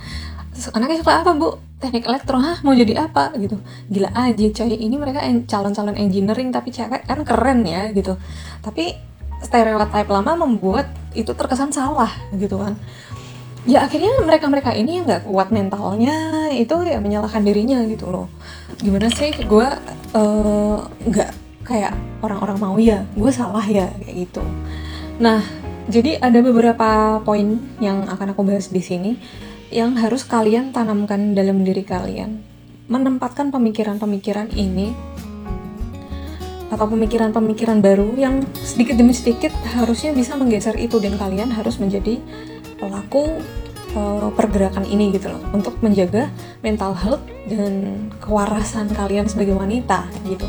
Anaknya 0.76 1.04
suka 1.04 1.20
apa 1.20 1.30
bu? 1.36 1.60
Teknik 1.80 2.08
elektro. 2.08 2.40
Hah 2.40 2.64
mau 2.64 2.72
jadi 2.72 2.96
apa? 3.04 3.36
Gitu. 3.36 3.60
Gila 3.92 4.10
aja 4.16 4.46
coy. 4.48 4.72
Ini 4.72 4.96
mereka 4.96 5.20
calon-calon 5.44 6.00
engineering 6.00 6.48
tapi 6.48 6.72
cewek 6.72 7.04
kan 7.04 7.20
keren 7.28 7.68
ya 7.68 7.92
gitu. 7.92 8.16
Tapi 8.64 9.14
stereotype 9.44 10.08
lama 10.08 10.48
membuat 10.48 10.88
itu 11.12 11.30
terkesan 11.36 11.70
salah 11.70 12.10
gitu 12.34 12.56
kan 12.56 12.74
ya 13.64 13.88
akhirnya 13.88 14.12
mereka-mereka 14.20 14.76
ini 14.76 15.00
yang 15.00 15.04
nggak 15.08 15.24
kuat 15.24 15.48
mentalnya 15.48 16.48
itu 16.52 16.74
ya 16.84 17.00
menyalahkan 17.00 17.40
dirinya 17.40 17.80
gitu 17.88 18.12
loh. 18.12 18.28
Gimana 18.80 19.08
sih? 19.08 19.32
Gue 19.48 19.64
uh, 20.12 20.78
nggak 20.84 21.30
kayak 21.64 21.96
orang-orang 22.20 22.58
mau 22.60 22.76
ya 22.76 23.08
gue 23.16 23.32
salah 23.32 23.64
ya 23.64 23.88
kayak 24.04 24.28
gitu. 24.28 24.44
Nah 25.18 25.40
jadi 25.88 26.20
ada 26.20 26.40
beberapa 26.40 27.20
poin 27.24 27.60
yang 27.80 28.04
akan 28.08 28.32
aku 28.36 28.44
bahas 28.44 28.68
di 28.68 28.80
sini 28.80 29.16
yang 29.72 29.96
harus 29.96 30.24
kalian 30.28 30.70
tanamkan 30.76 31.32
dalam 31.32 31.64
diri 31.64 31.82
kalian. 31.82 32.44
Menempatkan 32.84 33.48
pemikiran-pemikiran 33.48 34.52
ini 34.52 34.92
atau 36.68 36.90
pemikiran-pemikiran 36.90 37.78
baru 37.80 38.12
yang 38.18 38.42
sedikit 38.60 38.98
demi 38.98 39.14
sedikit 39.14 39.54
harusnya 39.78 40.10
bisa 40.10 40.34
menggeser 40.34 40.74
itu 40.76 40.98
dan 40.98 41.14
kalian 41.14 41.54
harus 41.54 41.78
menjadi 41.78 42.18
pelaku 42.76 43.40
uh, 43.96 44.28
pergerakan 44.34 44.84
ini 44.86 45.14
gitu 45.14 45.30
loh 45.30 45.42
untuk 45.54 45.78
menjaga 45.80 46.30
mental 46.60 46.92
health 46.94 47.24
dan 47.46 48.06
kewarasan 48.20 48.90
kalian 48.92 49.26
sebagai 49.30 49.56
wanita 49.56 50.06
gitu. 50.26 50.46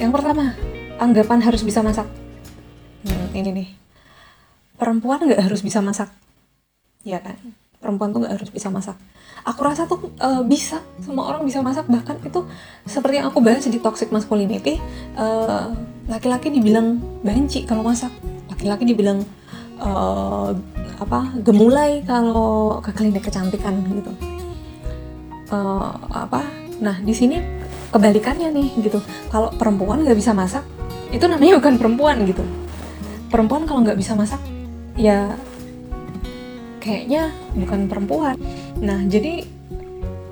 Yang 0.00 0.10
pertama, 0.16 0.56
anggapan 0.96 1.40
harus 1.44 1.60
bisa 1.60 1.84
masak. 1.84 2.08
Hmm, 3.04 3.26
ini 3.36 3.50
nih, 3.52 3.68
perempuan 4.76 5.24
nggak 5.24 5.40
harus 5.44 5.60
bisa 5.60 5.80
masak, 5.84 6.08
ya 7.04 7.20
kan? 7.20 7.36
perempuan 7.80 8.12
tuh 8.12 8.20
nggak 8.22 8.36
harus 8.36 8.50
bisa 8.52 8.68
masak 8.68 8.94
aku 9.42 9.60
rasa 9.64 9.88
tuh 9.88 10.12
uh, 10.20 10.44
bisa 10.44 10.84
semua 11.00 11.32
orang 11.32 11.48
bisa 11.48 11.64
masak 11.64 11.88
bahkan 11.88 12.20
itu 12.20 12.44
seperti 12.84 13.24
yang 13.24 13.32
aku 13.32 13.40
bahas 13.40 13.64
di 13.64 13.80
toxic 13.80 14.12
masculinity 14.12 14.76
uh, 15.16 15.72
laki-laki 16.06 16.52
dibilang 16.52 17.00
banci 17.24 17.64
kalau 17.64 17.80
masak 17.80 18.12
laki-laki 18.52 18.84
dibilang 18.84 19.24
uh, 19.80 20.52
apa 21.00 21.32
gemulai 21.40 22.04
kalau 22.04 22.78
ke 22.84 22.92
klinik 22.92 23.24
kecantikan 23.24 23.80
gitu 23.88 24.12
uh, 25.52 25.96
apa 26.12 26.44
nah 26.80 26.96
di 27.00 27.12
sini 27.12 27.40
kebalikannya 27.90 28.52
nih 28.52 28.68
gitu 28.84 29.00
kalau 29.32 29.50
perempuan 29.56 30.04
nggak 30.04 30.16
bisa 30.16 30.36
masak 30.36 30.62
itu 31.10 31.24
namanya 31.26 31.58
bukan 31.58 31.74
perempuan 31.80 32.16
gitu 32.28 32.44
perempuan 33.32 33.64
kalau 33.64 33.82
nggak 33.82 33.98
bisa 33.98 34.14
masak 34.14 34.38
ya 34.94 35.34
kayaknya 36.80 37.30
bukan 37.54 37.86
perempuan. 37.86 38.34
Nah, 38.80 39.04
jadi 39.06 39.44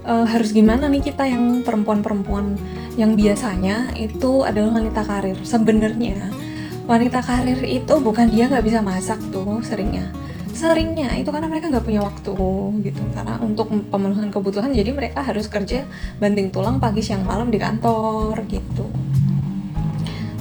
uh, 0.08 0.24
harus 0.24 0.50
gimana 0.50 0.88
nih 0.88 1.12
kita 1.12 1.28
yang 1.28 1.62
perempuan-perempuan 1.62 2.56
yang 2.96 3.14
biasanya 3.14 3.94
itu 3.94 4.42
adalah 4.42 4.80
wanita 4.80 5.04
karir. 5.04 5.38
Sebenarnya 5.44 6.32
wanita 6.88 7.20
karir 7.20 7.60
itu 7.62 7.94
bukan 8.00 8.32
dia 8.32 8.48
nggak 8.48 8.64
bisa 8.64 8.80
masak 8.80 9.20
tuh 9.28 9.60
seringnya. 9.60 10.08
Seringnya 10.56 11.14
itu 11.20 11.28
karena 11.28 11.46
mereka 11.46 11.68
nggak 11.68 11.84
punya 11.84 12.02
waktu 12.02 12.34
gitu. 12.88 13.02
Karena 13.12 13.38
untuk 13.38 13.68
pemenuhan 13.92 14.32
kebutuhan 14.32 14.72
jadi 14.72 14.90
mereka 14.90 15.22
harus 15.22 15.46
kerja 15.46 15.84
banting 16.18 16.48
tulang 16.48 16.80
pagi 16.80 17.04
siang 17.04 17.22
malam 17.22 17.52
di 17.52 17.60
kantor 17.60 18.40
gitu. 18.48 18.88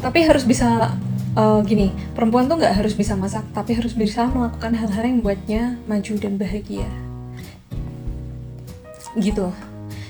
Tapi 0.01 0.23
harus 0.23 0.47
bisa 0.47 0.95
uh, 1.37 1.59
gini 1.61 1.93
perempuan 2.17 2.49
tuh 2.49 2.57
nggak 2.57 2.81
harus 2.81 2.97
bisa 2.97 3.13
masak 3.13 3.45
tapi 3.53 3.77
harus 3.77 3.93
bisa 3.93 4.25
melakukan 4.25 4.73
hal-hal 4.73 5.03
yang 5.05 5.21
membuatnya 5.21 5.77
maju 5.85 6.13
dan 6.17 6.33
bahagia 6.35 6.89
gitu 9.21 9.53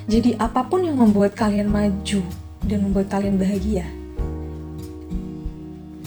jadi 0.07 0.39
apa 0.39 0.63
pun 0.63 0.87
yang 0.87 0.95
membuat 0.95 1.35
kalian 1.35 1.67
maju 1.67 2.23
dan 2.63 2.79
membuat 2.87 3.11
kalian 3.11 3.35
bahagia 3.35 3.85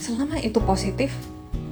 selama 0.01 0.41
itu 0.41 0.57
positif 0.65 1.13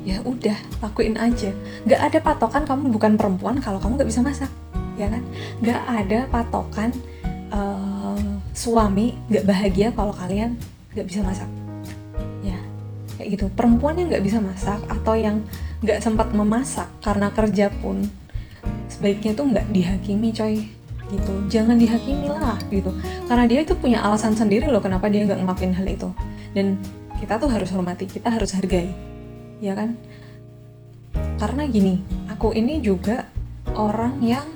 ya 0.05 0.21
udah 0.21 0.55
lakuin 0.85 1.17
aja. 1.17 1.49
Nggak 1.89 2.01
ada 2.13 2.19
patokan 2.21 2.63
kamu 2.69 2.93
bukan 2.93 3.17
perempuan 3.17 3.57
kalau 3.57 3.81
kamu 3.81 3.97
nggak 3.97 4.09
bisa 4.13 4.21
masak 4.21 4.51
ya 5.01 5.09
kan? 5.09 5.25
Nggak 5.65 5.81
ada 5.89 6.19
patokan 6.29 6.93
uh, 7.49 8.21
suami 8.53 9.17
nggak 9.33 9.49
bahagia 9.49 9.89
kalau 9.97 10.13
kalian 10.13 10.53
nggak 10.93 11.09
bisa 11.09 11.25
masak 11.25 11.49
kayak 13.19 13.35
gitu. 13.35 13.45
Perempuan 13.51 13.99
yang 13.99 14.07
nggak 14.07 14.23
bisa 14.23 14.39
masak 14.39 14.79
atau 14.87 15.13
yang 15.19 15.43
nggak 15.83 15.99
sempat 15.99 16.31
memasak 16.31 16.87
karena 17.03 17.27
kerja 17.35 17.67
pun 17.83 18.07
sebaiknya 18.87 19.35
tuh 19.35 19.45
nggak 19.51 19.67
dihakimi 19.75 20.31
coy. 20.31 20.63
Gitu. 21.11 21.33
Jangan 21.51 21.75
dihakimi 21.75 22.31
lah 22.31 22.55
gitu. 22.71 22.95
Karena 23.27 23.43
dia 23.43 23.67
itu 23.67 23.75
punya 23.75 23.99
alasan 23.99 24.39
sendiri 24.39 24.71
loh 24.71 24.79
kenapa 24.79 25.11
dia 25.11 25.27
nggak 25.27 25.43
ngelakuin 25.43 25.75
hal 25.75 25.87
itu. 25.91 26.09
Dan 26.55 26.79
kita 27.19 27.35
tuh 27.37 27.51
harus 27.51 27.69
hormati 27.75 28.07
kita 28.07 28.31
harus 28.31 28.55
hargai. 28.55 28.89
Ya 29.59 29.75
kan? 29.75 29.99
Karena 31.35 31.67
gini 31.67 31.99
aku 32.31 32.55
ini 32.55 32.79
juga 32.79 33.27
orang 33.75 34.23
yang 34.23 34.47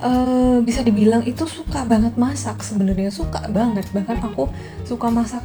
uh, 0.00 0.58
bisa 0.64 0.80
dibilang 0.80 1.24
itu 1.24 1.44
suka 1.44 1.84
banget 1.84 2.16
masak 2.16 2.64
sebenarnya 2.64 3.12
suka 3.12 3.44
banget. 3.52 3.84
Bahkan 3.92 4.18
aku 4.24 4.48
suka 4.88 5.12
masak 5.12 5.44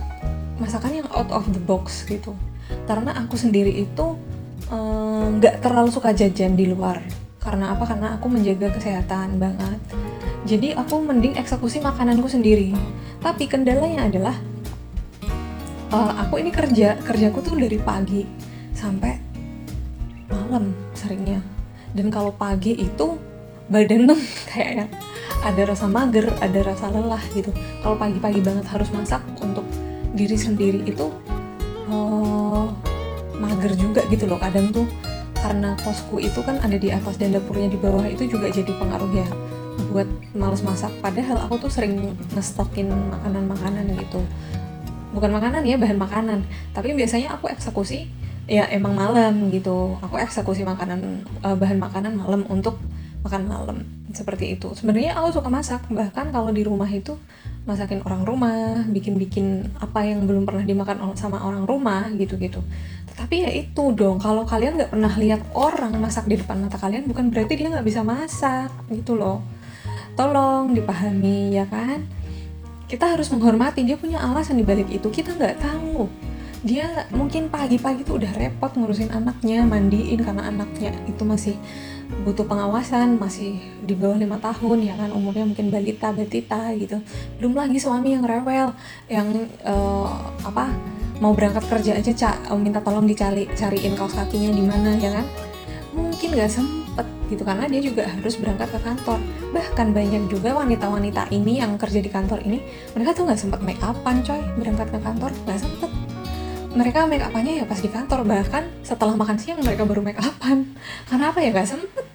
masakan 0.57 1.03
yang 1.03 1.09
out 1.11 1.29
of 1.35 1.45
the 1.51 1.61
box 1.61 2.07
gitu. 2.07 2.31
Karena 2.88 3.11
aku 3.17 3.35
sendiri 3.35 3.83
itu 3.83 4.15
eh, 4.71 5.25
nggak 5.35 5.55
um, 5.59 5.61
terlalu 5.61 5.89
suka 5.91 6.15
jajan 6.15 6.55
di 6.55 6.69
luar. 6.69 7.03
Karena 7.41 7.73
apa? 7.73 7.83
Karena 7.89 8.15
aku 8.15 8.29
menjaga 8.29 8.69
kesehatan 8.71 9.41
banget. 9.41 9.81
Jadi 10.45 10.77
aku 10.77 11.01
mending 11.01 11.35
eksekusi 11.35 11.81
makananku 11.81 12.29
sendiri. 12.29 12.71
Tapi 13.19 13.50
kendalanya 13.50 14.05
adalah 14.05 14.38
uh, 15.91 16.12
aku 16.25 16.39
ini 16.41 16.50
kerja 16.50 16.98
kerjaku 17.03 17.43
tuh 17.43 17.55
dari 17.60 17.77
pagi 17.77 18.24
sampai 18.71 19.13
malam 20.31 20.71
seringnya. 20.95 21.43
Dan 21.91 22.07
kalau 22.07 22.31
pagi 22.31 22.71
itu 22.79 23.19
badan 23.67 24.07
tuh 24.07 24.19
kayak 24.51 24.88
ada 25.43 25.62
rasa 25.67 25.86
mager 25.91 26.31
ada 26.39 26.60
rasa 26.63 26.89
lelah 26.89 27.21
gitu. 27.36 27.51
Kalau 27.83 27.95
pagi-pagi 28.00 28.39
banget 28.39 28.65
harus 28.71 28.89
masak 28.95 29.21
untuk 29.43 29.67
diri 30.15 30.36
sendiri 30.36 30.83
itu 30.88 31.12
uh, 31.91 32.67
mager 33.39 33.75
juga 33.75 34.01
gitu 34.07 34.25
loh 34.25 34.39
kadang 34.39 34.71
tuh. 34.71 34.88
Karena 35.41 35.74
kosku 35.81 36.21
itu 36.21 36.38
kan 36.45 36.62
ada 36.62 36.77
di 36.77 36.93
atas 36.93 37.17
dan 37.17 37.33
dapurnya 37.33 37.74
di 37.74 37.79
bawah 37.81 38.05
itu 38.05 38.29
juga 38.29 38.53
jadi 38.53 38.69
pengaruh 38.77 39.10
ya 39.10 39.27
buat 39.89 40.05
males 40.38 40.62
masak. 40.62 40.93
Padahal 41.01 41.50
aku 41.50 41.67
tuh 41.67 41.71
sering 41.74 42.13
ngestokin 42.38 42.88
makanan-makanan 42.88 43.89
gitu 43.98 44.21
bukan 45.12 45.32
makanan 45.32 45.63
ya 45.68 45.75
bahan 45.77 46.00
makanan. 46.00 46.39
Tapi 46.75 46.96
biasanya 46.96 47.36
aku 47.36 47.51
eksekusi 47.51 48.08
ya 48.50 48.68
emang 48.72 48.96
malam 48.98 49.51
gitu. 49.53 49.96
Aku 50.03 50.18
eksekusi 50.18 50.65
makanan 50.68 51.24
uh, 51.46 51.56
bahan 51.56 51.80
makanan 51.80 52.20
malam 52.20 52.44
untuk 52.48 52.80
makan 53.22 53.46
malam 53.46 53.77
seperti 54.12 54.58
itu. 54.58 54.74
Sebenarnya 54.74 55.15
aku 55.15 55.39
suka 55.39 55.48
masak 55.48 55.86
bahkan 55.94 56.34
kalau 56.34 56.50
di 56.50 56.65
rumah 56.65 56.89
itu 56.89 57.15
masakin 57.70 58.01
orang 58.01 58.25
rumah 58.25 58.82
bikin-bikin 58.89 59.70
apa 59.77 60.01
yang 60.01 60.25
belum 60.25 60.50
pernah 60.50 60.65
dimakan 60.65 61.13
sama 61.13 61.38
orang 61.46 61.70
rumah 61.70 62.10
gitu-gitu. 62.18 62.60
Tapi 63.13 63.46
ya 63.46 63.51
itu 63.53 63.94
dong 63.94 64.18
kalau 64.18 64.41
kalian 64.50 64.82
nggak 64.82 64.91
pernah 64.91 65.13
lihat 65.22 65.41
orang 65.53 65.94
masak 66.01 66.25
di 66.25 66.41
depan 66.41 66.65
mata 66.65 66.82
kalian 66.82 67.06
bukan 67.06 67.30
berarti 67.30 67.53
dia 67.53 67.70
nggak 67.70 67.86
bisa 67.86 68.01
masak 68.01 68.74
gitu 68.89 69.13
loh. 69.13 69.46
Tolong 70.18 70.74
dipahami 70.74 71.53
ya 71.56 71.70
kan 71.70 72.03
kita 72.91 73.15
harus 73.15 73.31
menghormati 73.31 73.88
dia 73.88 73.95
punya 73.95 74.19
alasan 74.19 74.60
di 74.60 74.67
balik 74.67 74.91
itu 74.91 75.07
kita 75.07 75.31
nggak 75.31 75.63
tahu. 75.63 76.12
Dia 76.62 77.07
mungkin 77.15 77.48
pagi-pagi 77.48 78.03
tuh 78.03 78.19
udah 78.19 78.36
repot 78.36 78.69
ngurusin 78.75 79.10
anaknya 79.15 79.63
mandiin 79.63 80.19
karena 80.19 80.51
anaknya 80.51 80.91
itu 81.07 81.24
masih 81.24 81.55
butuh 82.27 82.43
pengawasan 82.43 83.15
masih 83.15 83.63
di 83.88 83.95
bawah 83.95 84.19
lima 84.19 84.38
tahun 84.43 84.83
ya 84.83 84.93
kan 85.00 85.15
umurnya 85.15 85.48
mungkin 85.48 85.71
balita 85.71 86.12
batita 86.12 86.75
gitu. 86.75 87.00
Belum 87.39 87.55
lagi 87.55 87.79
suami 87.79 88.12
yang 88.12 88.27
rewel 88.27 88.75
yang 89.07 89.31
uh, 89.63 90.12
apa 90.43 90.69
mau 91.24 91.31
berangkat 91.31 91.63
kerja 91.71 91.95
aja 91.95 92.12
cak 92.12 92.51
minta 92.60 92.83
tolong 92.83 93.07
dicari 93.07 93.48
cariin 93.55 93.95
kaos 93.95 94.19
kakinya 94.19 94.51
di 94.51 94.63
mana 94.67 95.00
ya 95.00 95.15
kan. 95.15 95.25
Mungkin 95.95 96.36
nggak 96.36 96.51
sempet 96.91 97.07
gitu 97.31 97.48
karena 97.48 97.63
dia 97.71 97.79
juga 97.79 98.03
harus 98.03 98.36
berangkat 98.36 98.67
ke 98.75 98.79
kantor. 98.83 99.19
Bahkan 99.55 99.88
banyak 99.95 100.24
juga 100.27 100.60
wanita-wanita 100.60 101.31
ini 101.31 101.63
yang 101.63 101.79
kerja 101.79 102.03
di 102.03 102.12
kantor 102.12 102.43
ini 102.43 102.60
mereka 102.91 103.15
tuh 103.15 103.24
nggak 103.24 103.39
sempet 103.39 103.60
make 103.63 103.79
upan 103.79 104.19
coy. 104.19 104.41
Berangkat 104.60 104.88
ke 104.91 105.00
kantor 105.00 105.31
nggak 105.48 105.60
sempet. 105.63 105.91
Mereka 106.75 107.07
make 107.07 107.24
upannya 107.24 107.63
ya 107.63 107.65
pas 107.65 107.79
di 107.79 107.88
kantor. 107.88 108.27
Bahkan 108.27 108.83
setelah 108.83 109.15
makan 109.15 109.39
siang 109.39 109.63
mereka 109.63 109.88
baru 109.88 110.03
make 110.03 110.19
upan. 110.19 110.75
Karena 111.07 111.31
apa 111.31 111.39
ya? 111.39 111.55
Nggak 111.55 111.69
sempet. 111.71 112.05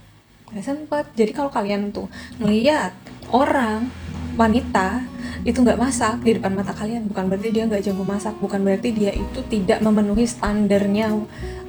Nggak 0.52 0.64
sempet. 0.68 1.04
Jadi 1.16 1.33
kalau 1.33 1.49
kalian 1.49 1.88
tuh 1.97 2.12
melihat 2.37 2.92
orang 3.33 3.88
wanita 4.37 5.00
itu 5.49 5.64
nggak 5.64 5.80
masak 5.80 6.21
di 6.21 6.37
depan 6.37 6.52
mata 6.52 6.76
kalian 6.76 7.09
bukan 7.09 7.33
berarti 7.33 7.49
dia 7.54 7.64
nggak 7.64 7.88
jago 7.88 8.04
masak 8.04 8.37
bukan 8.37 8.61
berarti 8.61 8.92
dia 8.92 9.16
itu 9.16 9.40
tidak 9.49 9.80
memenuhi 9.80 10.28
standarnya 10.28 11.09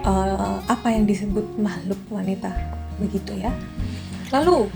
uh, 0.03 0.59
apa 0.67 0.87
yang 0.91 1.07
disebut 1.07 1.45
makhluk 1.55 2.01
wanita 2.11 2.76
begitu 3.01 3.37
ya. 3.37 3.53
Lalu 4.33 4.67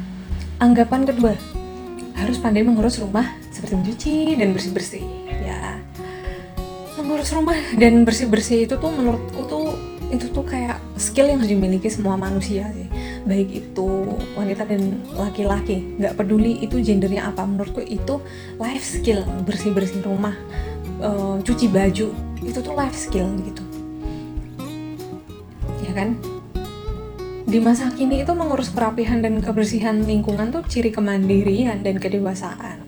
anggapan 0.62 1.04
kedua. 1.04 1.34
Harus 2.16 2.38
pandai 2.38 2.62
mengurus 2.62 3.02
rumah 3.02 3.26
seperti 3.50 3.74
mencuci 3.74 4.16
dan 4.38 4.54
bersih 4.54 4.72
bersih 4.72 5.06
ya. 5.42 5.82
Mengurus 7.02 7.34
rumah 7.34 7.58
dan 7.82 8.06
bersih 8.06 8.30
bersih 8.30 8.70
itu 8.70 8.78
tuh 8.78 8.94
menurutku 8.94 9.42
tuh 9.50 9.74
itu 10.12 10.28
tuh 10.30 10.44
kayak 10.46 10.78
skill 11.00 11.32
yang 11.32 11.42
harus 11.42 11.50
dimiliki 11.50 11.90
semua 11.90 12.20
manusia 12.20 12.70
sih. 12.78 12.86
Baik 13.26 13.50
itu 13.66 13.90
wanita 14.38 14.70
dan 14.70 15.02
laki-laki. 15.18 15.98
Nggak 15.98 16.14
peduli 16.20 16.62
itu 16.62 16.78
gendernya 16.78 17.32
apa. 17.34 17.42
Menurutku 17.42 17.82
itu 17.82 18.22
life 18.62 18.86
skill 18.86 19.26
bersih 19.48 19.74
bersih 19.74 20.06
rumah 20.06 20.38
uh, 21.02 21.42
cuci 21.42 21.74
baju. 21.74 22.14
Itu 22.46 22.60
tuh 22.62 22.74
life 22.78 22.94
skill 22.94 23.26
gitu. 23.42 23.64
Ya 25.82 25.92
kan 25.98 26.22
di 27.52 27.60
masa 27.60 27.92
kini 27.92 28.24
itu 28.24 28.32
mengurus 28.32 28.72
kerapihan 28.72 29.20
dan 29.20 29.44
kebersihan 29.44 30.08
lingkungan 30.08 30.56
tuh 30.56 30.64
ciri 30.72 30.88
kemandirian 30.88 31.84
dan 31.84 32.00
kedewasaan. 32.00 32.80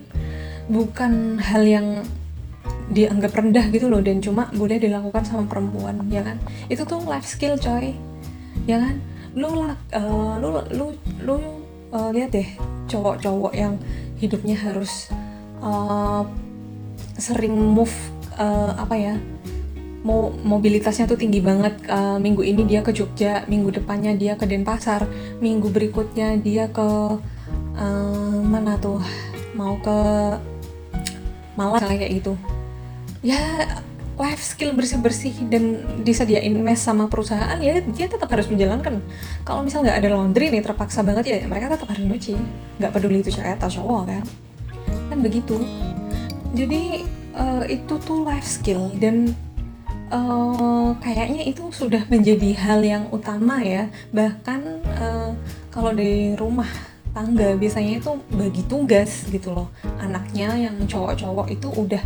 Bukan 0.72 1.36
hal 1.36 1.68
yang 1.68 2.00
dianggap 2.88 3.36
rendah 3.36 3.68
gitu 3.68 3.92
loh 3.92 4.00
dan 4.00 4.24
cuma 4.24 4.48
boleh 4.56 4.80
dilakukan 4.80 5.20
sama 5.28 5.44
perempuan 5.44 6.00
ya 6.08 6.24
kan? 6.24 6.40
Itu 6.72 6.88
tuh 6.88 7.04
life 7.04 7.28
skill 7.28 7.60
coy. 7.60 7.92
Ya 8.64 8.80
kan? 8.80 9.04
Lu 9.36 9.52
uh, 9.52 10.34
lu 10.40 10.64
lu 10.72 10.86
lu 11.20 11.36
uh, 11.92 12.08
lihat 12.08 12.32
deh 12.32 12.48
cowok-cowok 12.88 13.52
yang 13.52 13.76
hidupnya 14.16 14.56
harus 14.56 15.12
uh, 15.60 16.24
sering 17.20 17.52
move 17.52 17.92
uh, 18.40 18.72
apa 18.80 18.96
ya 18.96 19.14
mau 20.04 20.28
mobilitasnya 20.30 21.08
tuh 21.08 21.16
tinggi 21.16 21.40
banget. 21.40 21.80
Uh, 21.88 22.20
minggu 22.20 22.44
ini 22.44 22.62
dia 22.68 22.84
ke 22.84 22.92
Jogja 22.92 23.42
minggu 23.48 23.72
depannya 23.72 24.12
dia 24.14 24.36
ke 24.36 24.44
Denpasar 24.44 25.08
minggu 25.40 25.72
berikutnya 25.72 26.36
dia 26.38 26.68
ke 26.68 27.18
uh, 27.80 28.38
mana 28.44 28.76
tuh? 28.78 29.00
Mau 29.56 29.80
ke 29.80 29.98
Malang 31.56 31.86
kayak 31.86 32.22
gitu. 32.22 32.34
Ya 33.24 33.40
life 34.14 34.42
skill 34.42 34.74
bersih-bersih 34.78 35.34
dan 35.50 35.82
disediain 36.06 36.54
mes 36.54 36.78
sama 36.78 37.10
perusahaan 37.10 37.58
ya 37.58 37.82
dia 37.82 38.06
tetap 38.06 38.30
harus 38.30 38.46
menjalankan. 38.46 39.02
Kalau 39.42 39.66
misal 39.66 39.82
nggak 39.82 39.98
ada 40.04 40.08
laundry 40.14 40.50
nih 40.50 40.62
terpaksa 40.62 41.02
banget 41.02 41.24
ya 41.26 41.36
mereka 41.48 41.74
tetap 41.74 41.90
harus 41.90 42.04
nyuci. 42.04 42.34
Nggak 42.78 42.92
peduli 42.94 43.22
itu 43.24 43.30
cewek 43.34 43.58
atau 43.58 43.70
cowok 43.80 44.02
kan? 44.06 44.24
Kan 45.10 45.18
begitu. 45.22 45.56
Jadi 46.54 47.06
uh, 47.34 47.64
itu 47.66 47.94
tuh 48.02 48.22
life 48.22 48.46
skill 48.46 48.90
dan 49.02 49.34
uh, 50.14 50.94
kayaknya 51.02 51.42
itu 51.44 51.68
sudah 51.74 52.06
menjadi 52.06 52.54
hal 52.54 52.80
yang 52.86 53.04
utama 53.10 53.60
ya. 53.60 53.90
Bahkan 54.14 54.60
uh, 55.02 55.30
kalau 55.74 55.90
di 55.90 56.38
rumah 56.38 56.68
tangga 57.14 57.54
biasanya 57.54 58.02
itu 58.02 58.10
bagi 58.30 58.62
tugas 58.70 59.26
gitu 59.28 59.50
loh. 59.50 59.68
Anaknya 59.98 60.54
yang 60.54 60.78
cowok-cowok 60.86 61.46
itu 61.50 61.68
udah 61.70 62.02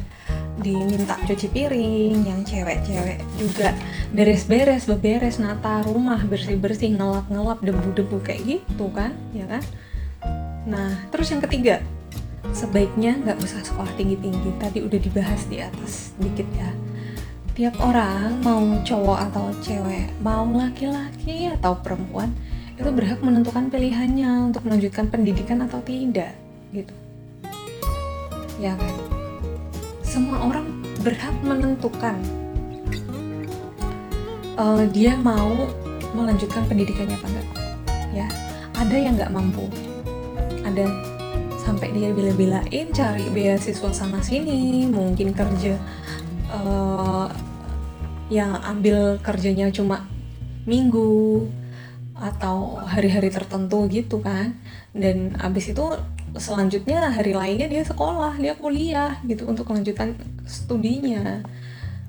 diminta 0.58 1.14
cuci 1.22 1.54
piring 1.54 2.26
yang 2.26 2.42
cewek-cewek 2.42 3.22
juga 3.38 3.70
beres-beres 4.10 4.90
beberes 4.90 5.38
nata 5.38 5.86
rumah 5.86 6.18
bersih-bersih 6.26 6.98
ngelap-ngelap 6.98 7.62
debu-debu 7.62 8.18
kayak 8.26 8.42
gitu 8.42 8.90
kan 8.90 9.14
ya 9.30 9.46
kan? 9.46 9.62
Nah 10.66 10.98
terus 11.14 11.30
yang 11.30 11.44
ketiga 11.46 11.78
sebaiknya 12.50 13.14
nggak 13.22 13.38
usah 13.38 13.62
sekolah 13.62 13.92
tinggi-tinggi. 13.94 14.50
Tadi 14.58 14.82
udah 14.82 14.98
dibahas 14.98 15.46
di 15.46 15.62
atas 15.62 16.10
sedikit 16.18 16.48
ya 16.58 16.87
tiap 17.58 17.74
orang 17.82 18.38
mau 18.46 18.62
cowok 18.86 19.18
atau 19.18 19.50
cewek 19.58 20.06
mau 20.22 20.46
laki-laki 20.46 21.50
atau 21.58 21.74
perempuan 21.82 22.30
itu 22.78 22.86
berhak 22.94 23.18
menentukan 23.18 23.66
pilihannya 23.66 24.54
untuk 24.54 24.62
melanjutkan 24.62 25.10
pendidikan 25.10 25.66
atau 25.66 25.82
tidak 25.82 26.38
gitu. 26.70 26.94
Ya 28.62 28.78
kan? 28.78 28.94
Semua 30.06 30.38
orang 30.46 30.70
berhak 31.02 31.34
menentukan. 31.42 32.22
Uh, 34.54 34.86
dia 34.94 35.18
mau 35.18 35.50
melanjutkan 36.14 36.62
pendidikannya 36.70 37.18
apa 37.18 37.26
enggak 37.26 37.46
ya. 38.14 38.26
Ada 38.78 38.96
yang 39.02 39.18
nggak 39.18 39.34
mampu. 39.34 39.66
Ada 40.62 40.86
sampai 41.58 41.90
dia 41.90 42.14
bila-bilain 42.14 42.94
cari 42.94 43.26
beasiswa 43.34 43.90
sana 43.90 44.22
sini 44.22 44.86
mungkin 44.86 45.34
kerja 45.34 45.74
uh, 46.54 47.47
yang 48.28 48.56
ambil 48.60 49.16
kerjanya 49.24 49.72
cuma 49.72 50.04
minggu 50.68 51.48
atau 52.18 52.76
hari-hari 52.84 53.32
tertentu 53.32 53.88
gitu 53.88 54.20
kan. 54.20 54.56
Dan 54.92 55.36
abis 55.40 55.72
itu 55.72 55.84
selanjutnya 56.36 57.08
hari 57.08 57.32
lainnya 57.32 57.68
dia 57.70 57.82
sekolah 57.84 58.36
dia 58.36 58.52
kuliah 58.58 59.16
gitu 59.24 59.48
untuk 59.48 59.68
kelanjutan 59.68 60.18
studinya. 60.44 61.40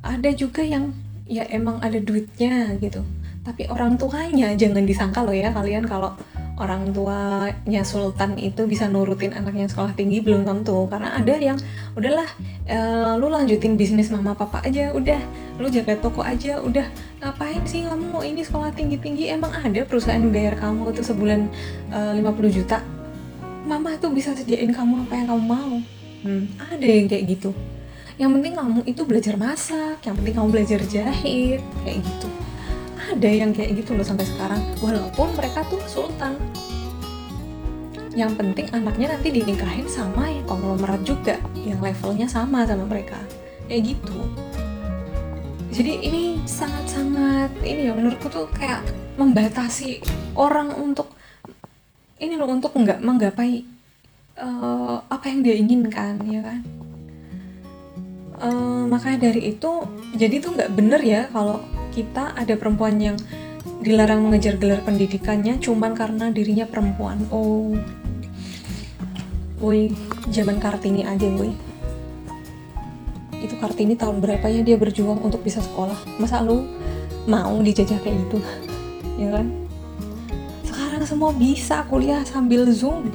Ada 0.03 0.31
juga 0.35 0.63
yang 0.63 0.91
ya 1.29 1.45
emang 1.47 1.79
ada 1.79 2.01
duitnya 2.01 2.75
gitu. 2.83 3.05
Tapi 3.45 3.71
orang 3.71 3.95
tuanya 3.95 4.51
jangan 4.59 4.83
disangka 4.83 5.23
loh 5.23 5.35
ya 5.35 5.55
kalian 5.55 5.87
kalau 5.87 6.13
orang 6.59 6.91
tuanya 6.91 7.81
sultan 7.87 8.35
itu 8.35 8.67
bisa 8.67 8.91
nurutin 8.91 9.31
anaknya 9.31 9.71
sekolah 9.71 9.95
tinggi 9.95 10.19
belum 10.19 10.43
tentu. 10.43 10.85
Karena 10.91 11.15
ada 11.15 11.33
yang 11.39 11.55
udahlah 11.95 12.27
e, 12.67 12.77
lu 13.15 13.31
lanjutin 13.31 13.79
bisnis 13.79 14.11
mama 14.11 14.35
papa 14.35 14.61
aja 14.67 14.91
udah. 14.91 15.17
Lu 15.57 15.71
jaga 15.71 15.95
toko 15.97 16.21
aja 16.21 16.59
udah. 16.59 16.85
Ngapain 17.23 17.63
sih 17.63 17.87
kamu 17.87 18.05
mau 18.11 18.21
ini 18.21 18.43
sekolah 18.43 18.75
tinggi 18.75 18.99
tinggi 18.99 19.31
emang 19.31 19.55
ada 19.55 19.81
perusahaan 19.87 20.21
bayar 20.29 20.59
kamu 20.59 20.91
tuh 20.91 21.03
sebulan 21.07 21.47
e, 21.89 21.99
50 22.19 22.57
juta? 22.59 22.83
Mama 23.63 23.95
tuh 23.97 24.11
bisa 24.11 24.35
sediain 24.35 24.69
kamu 24.69 25.07
apa 25.07 25.13
yang 25.15 25.27
kamu 25.31 25.43
mau. 25.47 25.73
Hmm, 26.19 26.51
ada 26.59 26.83
yang 26.83 27.07
kayak 27.07 27.23
gitu. 27.39 27.55
Yang 28.19 28.29
penting 28.35 28.53
kamu 28.59 28.79
itu 28.83 29.01
belajar 29.07 29.35
masak 29.39 30.03
yang 30.03 30.15
penting 30.19 30.35
kamu 30.35 30.47
belajar 30.51 30.79
jahit 30.83 31.63
kayak 31.87 32.03
gitu 32.03 32.27
ada 33.15 33.29
yang 33.29 33.51
kayak 33.51 33.81
gitu 33.81 33.97
loh 33.97 34.05
sampai 34.05 34.25
sekarang. 34.29 34.61
Walaupun 34.79 35.33
mereka 35.33 35.65
tuh 35.67 35.81
sultan. 35.89 36.37
Yang 38.13 38.41
penting 38.41 38.67
anaknya 38.73 39.15
nanti 39.15 39.29
dinikahin 39.31 39.87
sama 39.87 40.27
yang 40.27 40.45
konglomerat 40.45 41.01
juga 41.05 41.37
yang 41.57 41.79
levelnya 41.79 42.27
sama 42.29 42.65
sama 42.65 42.85
mereka. 42.85 43.17
Kayak 43.69 43.95
gitu. 43.95 44.19
Jadi 45.69 45.93
ini 46.01 46.23
sangat-sangat 46.49 47.53
ini 47.61 47.87
ya 47.87 47.93
menurutku 47.93 48.27
tuh 48.27 48.49
kayak 48.57 48.81
membatasi 49.21 50.01
orang 50.33 50.73
untuk 50.73 51.13
ini 52.19 52.35
loh 52.35 52.49
untuk 52.49 52.73
nggak 52.73 52.99
menggapai 53.05 53.63
uh, 54.35 54.99
apa 55.07 55.25
yang 55.29 55.39
dia 55.45 55.55
inginkan 55.55 56.19
ya 56.25 56.41
kan? 56.41 56.61
Uh, 58.39 58.83
makanya 58.89 59.29
dari 59.29 59.53
itu 59.55 59.71
jadi 60.17 60.41
tuh 60.41 60.57
nggak 60.57 60.71
bener 60.73 61.01
ya 61.05 61.21
kalau 61.29 61.61
kita 61.99 62.31
ada 62.31 62.55
perempuan 62.55 62.95
yang 62.95 63.19
dilarang 63.83 64.23
mengejar 64.23 64.55
gelar 64.55 64.79
pendidikannya 64.87 65.59
cuman 65.59 65.91
karena 65.91 66.31
dirinya 66.31 66.63
perempuan. 66.63 67.19
Oh. 67.27 67.75
Woi 69.59 69.91
zaman 70.31 70.63
kartini 70.63 71.03
aja 71.03 71.27
woi. 71.27 71.51
Itu 73.43 73.59
kartini 73.59 73.99
tahun 73.99 74.23
berapa 74.23 74.47
ya 74.47 74.63
dia 74.63 74.79
berjuang 74.79 75.19
untuk 75.19 75.43
bisa 75.43 75.59
sekolah? 75.59 75.95
Masa 76.23 76.39
lu 76.39 76.63
mau 77.27 77.59
dijajah 77.59 77.99
kayak 77.99 78.15
gitu? 78.27 78.39
Ya 79.19 79.35
kan? 79.35 79.51
Sekarang 80.63 81.03
semua 81.03 81.35
bisa 81.35 81.83
kuliah 81.91 82.23
sambil 82.23 82.71
zoom. 82.71 83.11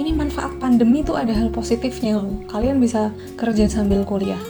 Ini 0.00 0.16
manfaat 0.16 0.56
pandemi 0.56 1.04
tuh 1.04 1.20
ada 1.20 1.36
hal 1.36 1.52
positifnya 1.52 2.16
loh. 2.16 2.32
Kalian 2.48 2.80
bisa 2.80 3.12
kerja 3.36 3.68
sambil 3.68 4.08
kuliah 4.08 4.40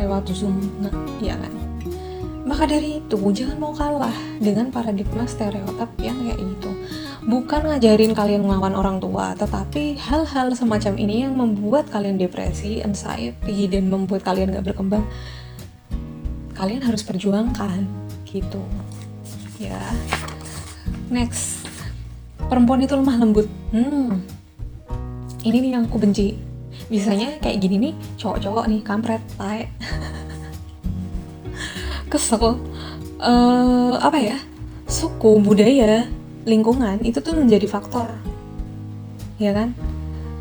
lewat 0.00 0.32
zoom. 0.32 0.56
Nah 0.80 0.88
iya 1.20 1.36
kan 1.36 1.69
maka 2.60 2.76
dari 2.76 3.00
itu 3.00 3.16
jangan 3.16 3.56
mau 3.56 3.72
kalah 3.72 4.12
dengan 4.36 4.68
paradigma 4.68 5.24
stereotip 5.24 5.88
yang 5.96 6.12
kayak 6.20 6.44
gitu. 6.44 6.68
Bukan 7.24 7.72
ngajarin 7.72 8.12
kalian 8.12 8.44
melawan 8.44 8.76
orang 8.76 9.00
tua 9.00 9.32
tetapi 9.32 9.96
hal-hal 9.96 10.52
semacam 10.52 10.92
ini 11.00 11.24
yang 11.24 11.40
membuat 11.40 11.88
kalian 11.88 12.20
depresi 12.20 12.84
anxiety 12.84 13.64
dan 13.64 13.88
membuat 13.88 14.28
kalian 14.28 14.52
gak 14.52 14.76
berkembang. 14.76 15.00
Kalian 16.52 16.84
harus 16.84 17.00
perjuangkan 17.00 17.88
gitu. 18.28 18.60
Ya. 19.56 19.80
Next. 21.08 21.64
Perempuan 22.44 22.84
itu 22.84 22.92
lemah 22.92 23.24
lembut. 23.24 23.48
Hmm. 23.72 24.20
Ini 25.40 25.64
nih 25.64 25.70
yang 25.80 25.88
aku 25.88 25.96
benci. 25.96 26.36
Biasanya 26.92 27.40
kayak 27.40 27.56
gini 27.56 27.88
nih 27.88 27.94
cowok-cowok 28.20 28.68
nih 28.68 28.80
kampret 28.84 29.24
tae 29.40 29.64
kesel. 32.10 32.58
Uh, 33.22 33.94
apa 34.02 34.18
ya? 34.18 34.36
Suku 34.90 35.38
budaya 35.38 36.10
lingkungan 36.44 36.98
itu 37.06 37.22
tuh 37.22 37.38
menjadi 37.38 37.70
faktor. 37.70 38.10
Ya 39.38 39.54
kan? 39.54 39.72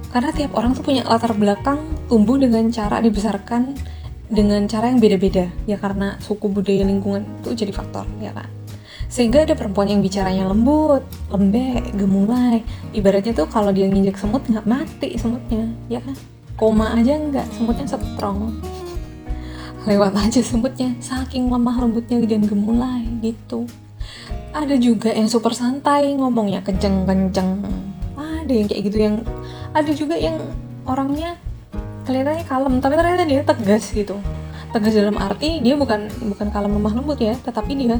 Karena 0.09 0.33
tiap 0.33 0.57
orang 0.57 0.73
tuh 0.73 0.81
punya 0.81 1.05
latar 1.05 1.37
belakang 1.37 1.79
tumbuh 2.09 2.41
dengan 2.41 2.65
cara 2.73 2.97
dibesarkan 2.97 3.77
dengan 4.25 4.65
cara 4.65 4.89
yang 4.89 4.97
beda-beda. 4.97 5.53
Ya 5.69 5.77
karena 5.77 6.17
suku 6.17 6.49
budaya 6.49 6.81
lingkungan 6.81 7.23
itu 7.45 7.53
jadi 7.53 7.71
faktor 7.71 8.09
ya 8.17 8.33
kan? 8.33 8.49
Sehingga 9.09 9.41
ada 9.45 9.57
perempuan 9.57 9.89
yang 9.89 10.05
bicaranya 10.05 10.45
lembut, 10.45 11.01
lembek, 11.33 11.93
gemulai. 11.97 12.61
Ibaratnya 12.93 13.33
tuh 13.33 13.49
kalau 13.49 13.73
dia 13.73 13.89
nginjek 13.89 14.17
semut 14.17 14.45
nggak 14.45 14.65
mati 14.65 15.17
semutnya 15.17 15.69
ya 15.89 16.01
kan? 16.01 16.17
Koma 16.57 16.97
aja 16.97 17.17
nggak 17.17 17.45
semutnya 17.53 17.85
strong 17.85 18.57
lewat 19.89 20.13
aja 20.13 20.45
semutnya 20.45 20.93
saking 21.01 21.49
lemah 21.49 21.81
lembutnya 21.81 22.21
dan 22.21 22.45
gemulai 22.45 23.09
gitu. 23.25 23.65
Ada 24.53 24.77
juga 24.77 25.09
yang 25.09 25.25
super 25.25 25.49
santai 25.57 26.13
ngomongnya 26.13 26.61
kenceng-kenceng. 26.61 27.65
Ada 28.13 28.53
yang 28.53 28.67
kayak 28.69 28.81
gitu 28.85 28.97
yang 29.01 29.15
ada 29.73 29.89
juga 29.89 30.13
yang 30.13 30.37
orangnya 30.85 31.41
kelihatannya 32.05 32.45
kalem 32.45 32.73
tapi 32.77 32.93
ternyata 33.01 33.25
dia 33.25 33.41
tegas 33.41 33.89
gitu. 33.89 34.21
Tegas 34.69 34.93
dalam 34.93 35.17
arti 35.17 35.57
dia 35.65 35.73
bukan 35.73 36.05
bukan 36.37 36.53
kalem 36.53 36.77
lemah 36.77 36.93
lembut 36.93 37.17
ya 37.17 37.33
tetapi 37.41 37.73
dia 37.73 37.97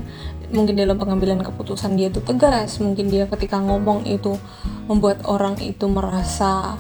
mungkin 0.54 0.78
dalam 0.78 1.02
pengambilan 1.02 1.42
keputusan 1.42 1.98
dia 1.98 2.14
itu 2.14 2.22
tegas. 2.22 2.78
Mungkin 2.78 3.10
dia 3.10 3.26
ketika 3.26 3.58
ngomong 3.58 4.06
itu 4.06 4.38
membuat 4.86 5.26
orang 5.26 5.58
itu 5.58 5.90
merasa 5.90 6.78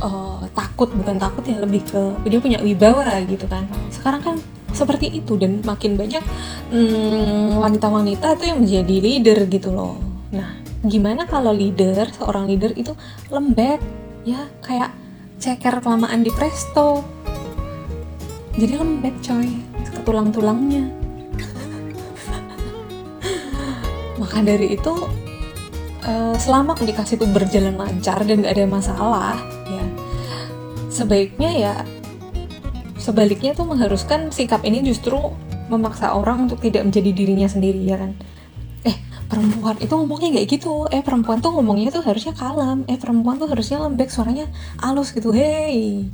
uh, 0.00 0.42
takut 0.56 0.88
bukan 0.92 1.20
takut 1.20 1.44
ya 1.44 1.60
lebih 1.60 1.84
ke 1.86 2.00
dia 2.26 2.40
punya 2.40 2.58
wibawa 2.60 3.20
gitu 3.28 3.44
kan. 3.46 3.68
Sekarang 3.92 4.20
kan 4.24 4.36
seperti 4.70 5.20
itu 5.20 5.36
dan 5.36 5.60
makin 5.66 5.98
banyak 5.98 6.22
hmm, 6.72 7.58
wanita-wanita 7.58 8.38
tuh 8.38 8.46
yang 8.48 8.58
menjadi 8.64 8.96
leader 8.98 9.38
gitu 9.46 9.70
loh. 9.70 10.00
Nah 10.32 10.58
gimana 10.80 11.28
kalau 11.28 11.52
leader 11.52 12.08
seorang 12.16 12.48
leader 12.48 12.72
itu 12.72 12.96
lembek 13.28 13.78
ya 14.24 14.48
kayak 14.64 14.90
ceker 15.40 15.84
kelamaan 15.84 16.24
di 16.24 16.32
presto. 16.32 17.04
Jadi 18.56 18.74
lembek 18.76 19.16
coy 19.24 19.48
ke 19.80 19.98
tulang-tulangnya 20.04 20.84
maka 24.20 24.44
dari 24.44 24.76
itu 24.76 24.92
uh, 26.04 26.36
selama 26.36 26.76
komunikasi 26.76 27.16
itu 27.16 27.24
berjalan 27.30 27.78
lancar 27.78 28.20
dan 28.26 28.44
gak 28.44 28.58
ada 28.58 28.66
masalah 28.68 29.38
sebaiknya 31.00 31.50
ya 31.56 31.74
sebaliknya 33.00 33.56
tuh 33.56 33.64
mengharuskan 33.64 34.28
sikap 34.28 34.60
ini 34.68 34.84
justru 34.84 35.16
memaksa 35.72 36.12
orang 36.12 36.44
untuk 36.44 36.60
tidak 36.60 36.84
menjadi 36.84 37.10
dirinya 37.16 37.48
sendiri 37.48 37.80
ya 37.88 37.96
kan? 37.96 38.12
Eh 38.84 38.92
perempuan 39.24 39.80
itu 39.80 39.88
ngomongnya 39.96 40.36
kayak 40.36 40.48
gitu. 40.60 40.84
Eh 40.92 41.00
perempuan 41.00 41.40
tuh 41.40 41.56
ngomongnya 41.56 41.88
tuh 41.88 42.04
harusnya 42.04 42.36
kalem. 42.36 42.84
Eh 42.84 43.00
perempuan 43.00 43.40
tuh 43.40 43.48
harusnya 43.48 43.80
lembek 43.80 44.12
suaranya 44.12 44.52
halus 44.84 45.16
gitu. 45.16 45.32
Hey 45.32 46.12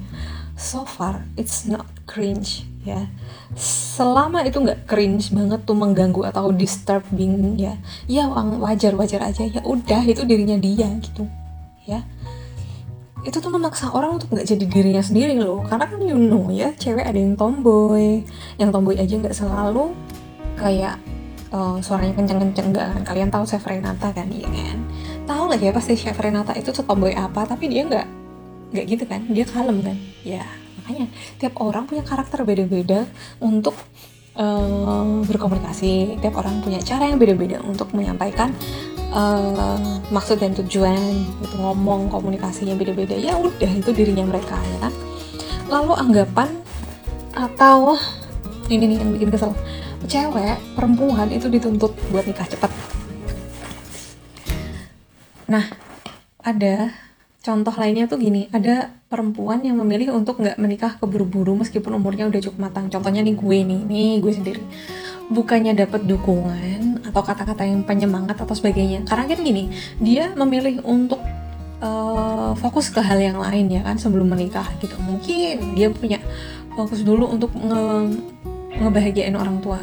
so 0.54 0.86
far 0.86 1.26
it's 1.34 1.66
not 1.66 1.88
cringe 2.06 2.62
ya. 2.86 3.10
Selama 3.58 4.46
itu 4.46 4.62
nggak 4.62 4.86
cringe 4.86 5.34
banget 5.34 5.66
tuh 5.66 5.74
mengganggu 5.74 6.30
atau 6.30 6.54
disturbing 6.54 7.58
ya. 7.58 7.74
Ya 8.06 8.30
wajar 8.30 8.94
wajar 8.94 9.26
aja. 9.26 9.42
Ya 9.50 9.64
udah 9.66 10.06
itu 10.06 10.22
dirinya 10.22 10.54
dia 10.54 10.86
gitu 11.02 11.26
ya 11.86 12.02
itu 13.24 13.40
tuh 13.40 13.48
memaksa 13.48 13.88
orang 13.90 14.20
untuk 14.20 14.28
nggak 14.34 14.46
jadi 14.46 14.64
dirinya 14.68 15.02
sendiri 15.02 15.38
loh. 15.40 15.64
Karena 15.64 15.88
kan 15.88 15.98
you 16.02 16.18
know 16.18 16.52
ya 16.52 16.74
cewek 16.76 17.06
ada 17.06 17.16
yang 17.16 17.38
tomboy. 17.38 18.20
Yang 18.60 18.70
tomboy 18.74 18.96
aja 18.98 19.14
nggak 19.16 19.36
selalu 19.36 19.96
kayak 20.56 21.00
uh, 21.52 21.78
suaranya 21.80 22.14
kenceng-kenceng 22.16 22.76
gak 22.76 22.86
kan. 22.92 23.02
Kalian 23.06 23.28
tahu 23.32 23.44
Chef 23.48 23.64
Renata 23.64 24.12
kan? 24.12 24.28
Iya 24.28 24.48
kan? 24.48 24.78
Tahu 25.26 25.44
lah 25.50 25.58
ya 25.58 25.70
pasti 25.72 25.94
Chef 25.96 26.16
Renata 26.16 26.52
itu 26.54 26.70
tomboy 26.70 27.12
apa 27.16 27.48
tapi 27.48 27.70
dia 27.72 27.86
nggak 27.86 28.06
nggak 28.74 28.84
gitu 28.84 29.04
kan? 29.08 29.20
Dia 29.30 29.44
kalem 29.48 29.80
kan? 29.80 29.96
Ya 30.26 30.44
makanya 30.82 31.06
tiap 31.40 31.58
orang 31.58 31.88
punya 31.88 32.06
karakter 32.06 32.46
beda-beda 32.46 33.08
untuk 33.42 33.74
uh, 34.38 35.24
berkomunikasi. 35.26 36.20
Tiap 36.22 36.34
orang 36.36 36.62
punya 36.62 36.78
cara 36.84 37.08
yang 37.10 37.18
beda-beda 37.18 37.58
untuk 37.64 37.90
menyampaikan 37.96 38.54
uh, 39.16 39.96
maksud 40.12 40.36
dan 40.36 40.52
tujuan 40.52 41.24
itu 41.40 41.56
ngomong 41.56 42.12
komunikasinya 42.12 42.76
beda-beda 42.76 43.16
ya 43.16 43.40
udah 43.40 43.72
itu 43.72 43.90
dirinya 43.96 44.28
mereka 44.28 44.60
ya 44.60 44.78
kan? 44.86 44.92
Lalu 45.72 45.92
anggapan 45.96 46.48
atau 47.32 47.96
ini 48.68 48.94
nih 48.94 48.98
yang 49.00 49.10
bikin 49.16 49.30
kesel 49.32 49.52
cewek 50.06 50.60
perempuan 50.76 51.32
itu 51.32 51.50
dituntut 51.50 51.96
buat 52.12 52.28
nikah 52.28 52.46
cepat. 52.46 52.70
Nah 55.50 55.64
ada 56.46 56.94
contoh 57.42 57.74
lainnya 57.74 58.06
tuh 58.06 58.18
gini 58.22 58.46
ada 58.54 58.94
perempuan 59.10 59.62
yang 59.62 59.78
memilih 59.78 60.14
untuk 60.14 60.38
nggak 60.38 60.58
menikah 60.58 60.92
keburu-buru 60.98 61.58
meskipun 61.58 61.98
umurnya 61.98 62.30
udah 62.30 62.40
cukup 62.42 62.70
matang. 62.70 62.86
Contohnya 62.86 63.22
nih 63.26 63.34
gue 63.34 63.58
nih 63.66 63.80
nih 63.86 64.12
gue 64.22 64.32
sendiri 64.34 64.62
bukannya 65.30 65.74
dapat 65.74 66.06
dukungan 66.06 67.02
atau 67.02 67.22
kata-kata 67.22 67.66
yang 67.66 67.82
penyemangat 67.82 68.38
atau 68.38 68.54
sebagainya. 68.54 69.02
Karena 69.06 69.26
kan 69.26 69.38
gini 69.42 69.70
dia 69.98 70.30
memilih 70.34 70.82
untuk 70.86 71.18
uh, 71.82 72.52
fokus 72.58 72.88
ke 72.92 73.02
hal 73.02 73.18
yang 73.18 73.38
lain 73.40 73.70
ya 73.70 73.82
kan 73.82 73.98
sebelum 73.98 74.30
menikah 74.30 74.66
gitu. 74.78 74.94
Mungkin 75.02 75.74
dia 75.74 75.88
punya 75.90 76.18
fokus 76.76 77.02
dulu 77.02 77.26
untuk 77.30 77.50
nge 77.56 77.82
ngebahagiain 78.76 79.34
orang 79.34 79.58
tua. 79.64 79.80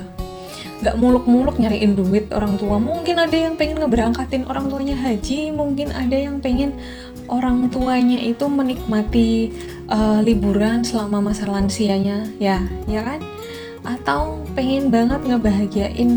Nggak 0.84 1.00
muluk-muluk 1.00 1.56
nyariin 1.60 1.96
duit 1.96 2.28
orang 2.36 2.60
tua. 2.60 2.76
Mungkin 2.78 3.16
ada 3.16 3.34
yang 3.34 3.56
pengen 3.56 3.80
ngeberangkatin 3.82 4.44
orang 4.48 4.68
tuanya 4.68 4.96
haji 5.00 5.52
mungkin 5.56 5.96
ada 5.96 6.16
yang 6.16 6.44
pengen 6.44 6.76
orang 7.32 7.72
tuanya 7.72 8.20
itu 8.20 8.46
menikmati 8.52 9.50
uh, 9.88 10.20
liburan 10.20 10.84
selama 10.84 11.32
masa 11.32 11.48
lansianya. 11.48 12.28
Ya 12.38 12.62
ya 12.86 13.02
kan 13.02 13.24
atau 13.84 14.44
pengen 14.56 14.88
banget 14.88 15.20
ngebahagiain 15.28 16.12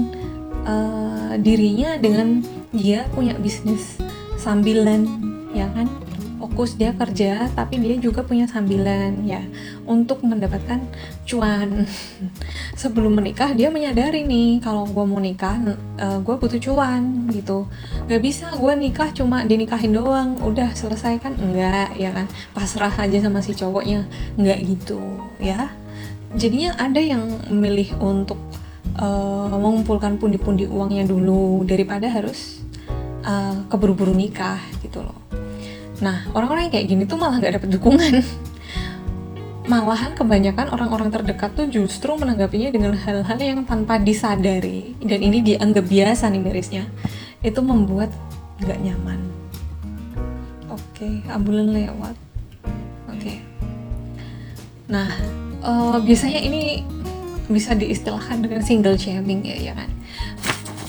uh, 0.62 1.34
dirinya 1.38 1.98
dengan 1.98 2.42
dia 2.70 3.06
punya 3.10 3.34
bisnis 3.38 3.98
sambilan 4.38 5.06
ya 5.50 5.66
kan? 5.74 5.90
Fokus 6.36 6.76
dia 6.76 6.92
kerja 6.92 7.48
tapi 7.52 7.80
dia 7.80 7.96
juga 7.98 8.22
punya 8.22 8.46
sambilan 8.46 9.24
ya. 9.26 9.42
Untuk 9.82 10.22
mendapatkan 10.22 10.78
cuan. 11.26 11.84
Sebelum 12.80 13.18
menikah 13.18 13.56
dia 13.56 13.72
menyadari 13.72 14.22
nih 14.22 14.60
kalau 14.60 14.84
gue 14.86 15.04
mau 15.04 15.18
nikah 15.18 15.56
uh, 15.64 15.74
eh, 16.00 16.18
gue 16.22 16.34
butuh 16.36 16.60
cuan 16.60 17.28
gitu. 17.32 17.66
Gak 18.06 18.22
bisa 18.22 18.52
gue 18.52 18.72
nikah 18.78 19.10
cuma 19.16 19.42
dinikahin 19.48 19.96
doang. 19.96 20.36
Udah 20.44 20.70
selesai 20.76 21.18
kan? 21.18 21.34
Enggak 21.40 21.96
ya 21.98 22.12
kan? 22.12 22.28
Pasrah 22.52 22.94
aja 22.94 23.18
sama 23.20 23.40
si 23.40 23.56
cowoknya. 23.56 24.04
Enggak 24.36 24.60
gitu 24.64 25.00
ya 25.40 25.72
jadinya 26.36 26.76
ada 26.76 27.00
yang 27.00 27.24
memilih 27.48 27.96
untuk 27.98 28.36
uh, 29.00 29.50
mengumpulkan 29.56 30.20
pundi-pundi 30.20 30.68
uangnya 30.68 31.08
dulu 31.08 31.64
daripada 31.64 32.06
harus 32.12 32.60
uh, 33.24 33.64
keburu-buru 33.72 34.12
nikah 34.12 34.60
gitu 34.84 35.00
loh. 35.02 35.16
Nah 36.04 36.28
orang-orang 36.36 36.68
yang 36.68 36.74
kayak 36.76 36.86
gini 36.92 37.02
tuh 37.08 37.16
malah 37.16 37.40
gak 37.40 37.56
dapet 37.60 37.72
dukungan. 37.72 38.20
Malahan 39.66 40.14
kebanyakan 40.14 40.70
orang-orang 40.70 41.10
terdekat 41.10 41.58
tuh 41.58 41.66
justru 41.66 42.14
menanggapinya 42.14 42.70
dengan 42.70 42.94
hal-hal 42.94 43.38
yang 43.42 43.66
tanpa 43.66 43.98
disadari 43.98 44.94
dan 45.02 45.18
ini 45.18 45.42
dianggap 45.42 45.90
biasa 45.90 46.30
nih 46.30 46.38
mirisnya. 46.38 46.84
Itu 47.42 47.66
membuat 47.66 48.14
gak 48.62 48.78
nyaman. 48.78 49.18
Oke, 50.70 51.02
okay, 51.02 51.14
ambulan 51.34 51.74
lewat. 51.74 52.14
Oke. 53.10 53.18
Okay. 53.18 53.36
Nah, 54.86 55.10
uh, 55.66 55.98
biasanya 55.98 56.40
ini 56.40 56.86
bisa 57.50 57.74
diistilahkan 57.74 58.42
dengan 58.42 58.62
single 58.62 58.94
shaming 58.94 59.42
ya 59.42 59.58
ya 59.58 59.72
kan? 59.74 59.90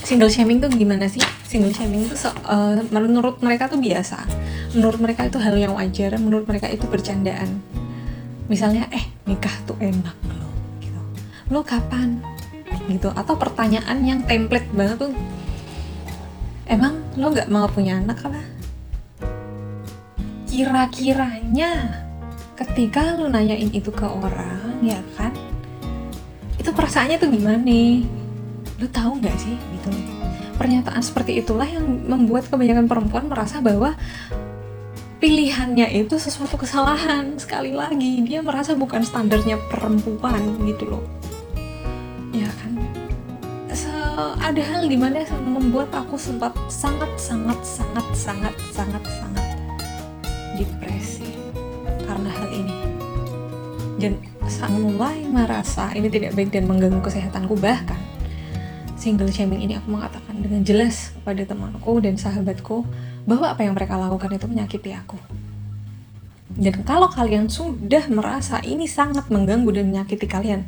Single 0.06 0.32
shaming 0.32 0.62
tuh 0.62 0.70
gimana 0.72 1.10
sih? 1.10 1.20
Single 1.44 1.74
shaming 1.74 2.08
so, 2.14 2.32
uh, 2.48 2.78
menurut 2.94 3.42
mereka 3.44 3.68
tuh 3.68 3.76
biasa. 3.76 4.24
Menurut 4.72 5.02
mereka 5.02 5.26
itu 5.26 5.36
hal 5.42 5.54
yang 5.58 5.74
wajar 5.76 6.16
menurut 6.16 6.48
mereka 6.48 6.70
itu 6.70 6.86
bercandaan. 6.88 7.60
Misalnya 8.48 8.88
eh 8.88 9.04
nikah 9.28 9.52
tuh 9.68 9.76
enak 9.76 10.16
loh 10.24 10.50
gitu. 10.80 11.00
Lo 11.52 11.60
kapan? 11.60 12.22
Gitu. 12.88 13.12
Atau 13.12 13.36
pertanyaan 13.36 14.00
yang 14.00 14.24
template 14.24 14.64
banget 14.72 14.96
tuh 14.96 15.12
emang 16.64 16.96
lo 17.20 17.28
nggak 17.28 17.52
mau 17.52 17.68
punya 17.68 18.00
anak 18.00 18.24
apa? 18.24 18.40
Kira-kiranya 20.48 22.07
ketika 22.58 23.14
lu 23.14 23.30
nanyain 23.30 23.70
itu 23.70 23.94
ke 23.94 24.02
orang 24.02 24.82
ya 24.82 24.98
kan? 25.14 25.30
Itu 26.58 26.74
perasaannya 26.74 27.16
tuh 27.22 27.30
gimana? 27.30 27.58
Nih 27.62 28.02
lu 28.82 28.86
tahu 28.90 29.22
nggak 29.22 29.36
sih 29.38 29.54
gitu? 29.54 29.90
Pernyataan 30.58 30.98
seperti 30.98 31.38
itulah 31.38 31.70
yang 31.70 31.86
membuat 31.86 32.50
kebanyakan 32.50 32.90
perempuan 32.90 33.30
merasa 33.30 33.62
bahwa 33.62 33.94
pilihannya 35.22 35.86
itu 35.94 36.18
sesuatu 36.18 36.58
kesalahan. 36.58 37.38
Sekali 37.38 37.78
lagi 37.78 38.26
dia 38.26 38.42
merasa 38.42 38.74
bukan 38.74 39.06
standarnya 39.06 39.54
perempuan 39.70 40.58
gitu 40.66 40.98
loh. 40.98 41.04
Ya 42.34 42.50
kan? 42.58 42.74
Uh, 44.18 44.34
ada 44.42 44.58
hal 44.58 44.90
di 44.90 44.98
mana 44.98 45.22
membuat 45.46 45.94
aku 45.94 46.18
sempat 46.18 46.50
sangat 46.66 47.06
sangat 47.14 47.54
sangat 47.62 48.06
sangat 48.18 48.54
sangat 48.74 49.02
sangat 49.06 49.46
depresi 50.58 51.38
karena 52.18 52.34
hal 52.34 52.50
ini. 52.50 52.74
Dan 54.02 54.12
saat 54.50 54.74
mulai 54.74 55.22
merasa 55.30 55.94
ini 55.94 56.10
tidak 56.10 56.34
baik 56.34 56.50
dan 56.50 56.66
mengganggu 56.66 56.98
kesehatanku 56.98 57.54
bahkan 57.62 57.98
single 58.98 59.30
shaming 59.30 59.62
ini 59.62 59.78
aku 59.78 59.94
mengatakan 59.94 60.42
dengan 60.42 60.66
jelas 60.66 61.14
kepada 61.14 61.46
temanku 61.46 62.02
dan 62.02 62.18
sahabatku 62.18 62.82
bahwa 63.22 63.46
apa 63.54 63.62
yang 63.62 63.78
mereka 63.78 63.94
lakukan 63.94 64.34
itu 64.34 64.46
menyakiti 64.50 64.90
aku. 64.90 65.14
Dan 66.58 66.82
kalau 66.82 67.06
kalian 67.06 67.46
sudah 67.46 68.10
merasa 68.10 68.58
ini 68.66 68.90
sangat 68.90 69.30
mengganggu 69.30 69.70
dan 69.70 69.94
menyakiti 69.94 70.26
kalian 70.26 70.66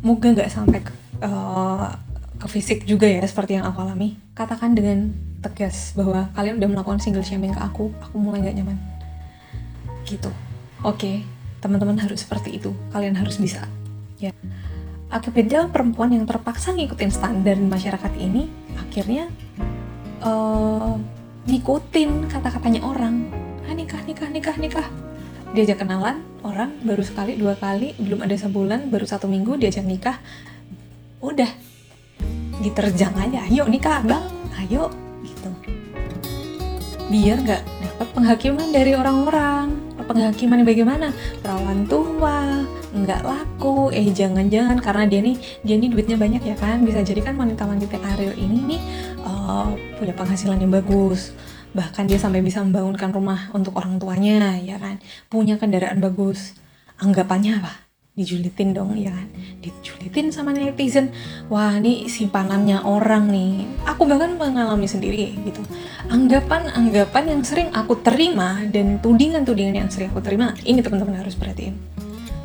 moga 0.00 0.32
nggak 0.32 0.48
sampai 0.48 0.80
ke, 0.80 0.92
uh, 1.20 1.92
ke 2.40 2.46
fisik 2.48 2.88
juga 2.88 3.04
ya 3.04 3.20
seperti 3.28 3.60
yang 3.60 3.68
aku 3.68 3.84
alami. 3.84 4.16
Katakan 4.32 4.72
dengan 4.72 5.12
tegas 5.44 5.92
bahwa 5.92 6.32
kalian 6.32 6.56
udah 6.56 6.68
melakukan 6.72 7.04
single 7.04 7.26
shaming 7.26 7.52
ke 7.52 7.60
aku 7.60 7.92
aku 8.00 8.16
mulai 8.16 8.40
nggak 8.40 8.56
nyaman. 8.64 8.78
Gitu 10.08 10.32
oke 10.84 11.00
okay, 11.00 11.24
teman-teman 11.64 11.96
harus 11.96 12.20
seperti 12.20 12.60
itu. 12.60 12.76
Kalian 12.92 13.16
harus 13.16 13.40
bisa. 13.40 13.64
Ya. 14.20 14.36
Akibatnya 15.08 15.66
perempuan 15.72 16.12
yang 16.12 16.28
terpaksa 16.28 16.76
ngikutin 16.76 17.08
standar 17.08 17.56
masyarakat 17.56 18.12
ini 18.20 18.52
akhirnya 18.76 19.32
uh, 20.20 21.00
ngikutin 21.48 22.28
kata-katanya 22.28 22.84
orang. 22.84 23.32
Ah, 23.64 23.72
nikah 23.72 24.04
nikah 24.04 24.28
nikah 24.28 24.56
nikah. 24.60 24.86
Diajak 25.56 25.80
kenalan 25.80 26.20
orang 26.44 26.76
baru 26.84 27.00
sekali 27.00 27.40
dua 27.40 27.56
kali 27.56 27.96
belum 27.96 28.20
ada 28.20 28.36
sebulan 28.36 28.92
baru 28.92 29.08
satu 29.08 29.24
minggu 29.24 29.56
diajak 29.56 29.88
nikah. 29.88 30.20
Udah. 31.24 31.48
Diterjang 32.60 33.16
aja 33.16 33.48
ayo 33.48 33.64
nikah 33.64 34.04
bang. 34.04 34.24
Ayo. 34.60 34.92
Gitu. 35.24 35.50
Biar 37.08 37.40
nggak 37.40 37.62
dapat 37.62 38.08
penghakiman 38.12 38.68
dari 38.74 38.92
orang-orang 38.98 39.83
penghakiman 40.08 40.64
bagaimana? 40.64 41.12
Perawan 41.40 41.84
tua 41.84 42.64
nggak 42.94 43.22
laku. 43.22 43.92
Eh 43.92 44.08
jangan-jangan 44.10 44.80
karena 44.80 45.04
dia 45.08 45.20
nih 45.20 45.36
dia 45.62 45.76
nih 45.76 45.90
duitnya 45.92 46.16
banyak 46.16 46.42
ya 46.42 46.56
kan? 46.56 46.82
Bisa 46.82 47.04
jadi 47.04 47.20
kan 47.20 47.36
wanita-wanita 47.36 47.96
karir 48.00 48.34
ini 48.34 48.76
nih 48.76 48.80
uh, 49.22 49.68
punya 50.00 50.14
penghasilan 50.16 50.58
yang 50.58 50.72
bagus. 50.72 51.36
Bahkan 51.74 52.06
dia 52.06 52.16
sampai 52.16 52.40
bisa 52.40 52.62
membangunkan 52.62 53.10
rumah 53.10 53.50
untuk 53.52 53.76
orang 53.76 54.00
tuanya 54.00 54.56
ya 54.62 54.80
kan? 54.80 55.02
Punya 55.28 55.60
kendaraan 55.60 56.00
bagus. 56.00 56.56
Anggapannya 57.02 57.58
apa 57.58 57.83
dijulitin 58.14 58.70
dong 58.70 58.94
ya 58.94 59.10
kan? 59.10 59.26
Dijulitin 59.58 60.30
sama 60.30 60.54
netizen. 60.54 61.10
Wah 61.50 61.74
ini 61.82 62.06
simpanannya 62.06 62.86
orang 62.86 63.26
nih. 63.26 63.66
Aku 63.90 64.06
bahkan 64.06 64.38
mengalami 64.38 64.86
sendiri 64.86 65.34
gitu. 65.42 65.58
Anggapan-anggapan 66.06 67.24
yang 67.26 67.42
sering 67.42 67.74
aku 67.74 67.98
terima 67.98 68.62
dan 68.70 69.02
tudingan-tudingan 69.02 69.82
yang 69.82 69.90
sering 69.90 70.14
aku 70.14 70.22
terima 70.22 70.54
ini 70.62 70.78
teman-teman 70.78 71.26
harus 71.26 71.34
perhatiin. 71.34 71.74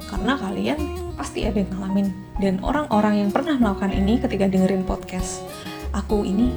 Karena 0.09 0.41
kalian 0.41 0.79
pasti 1.13 1.45
ada 1.45 1.61
yang 1.61 1.69
ngalamin. 1.77 2.09
Dan 2.41 2.57
orang-orang 2.65 3.21
yang 3.21 3.29
pernah 3.29 3.53
melakukan 3.61 3.93
ini 3.93 4.17
ketika 4.17 4.49
dengerin 4.49 4.81
podcast 4.89 5.45
aku 5.93 6.25
ini 6.25 6.49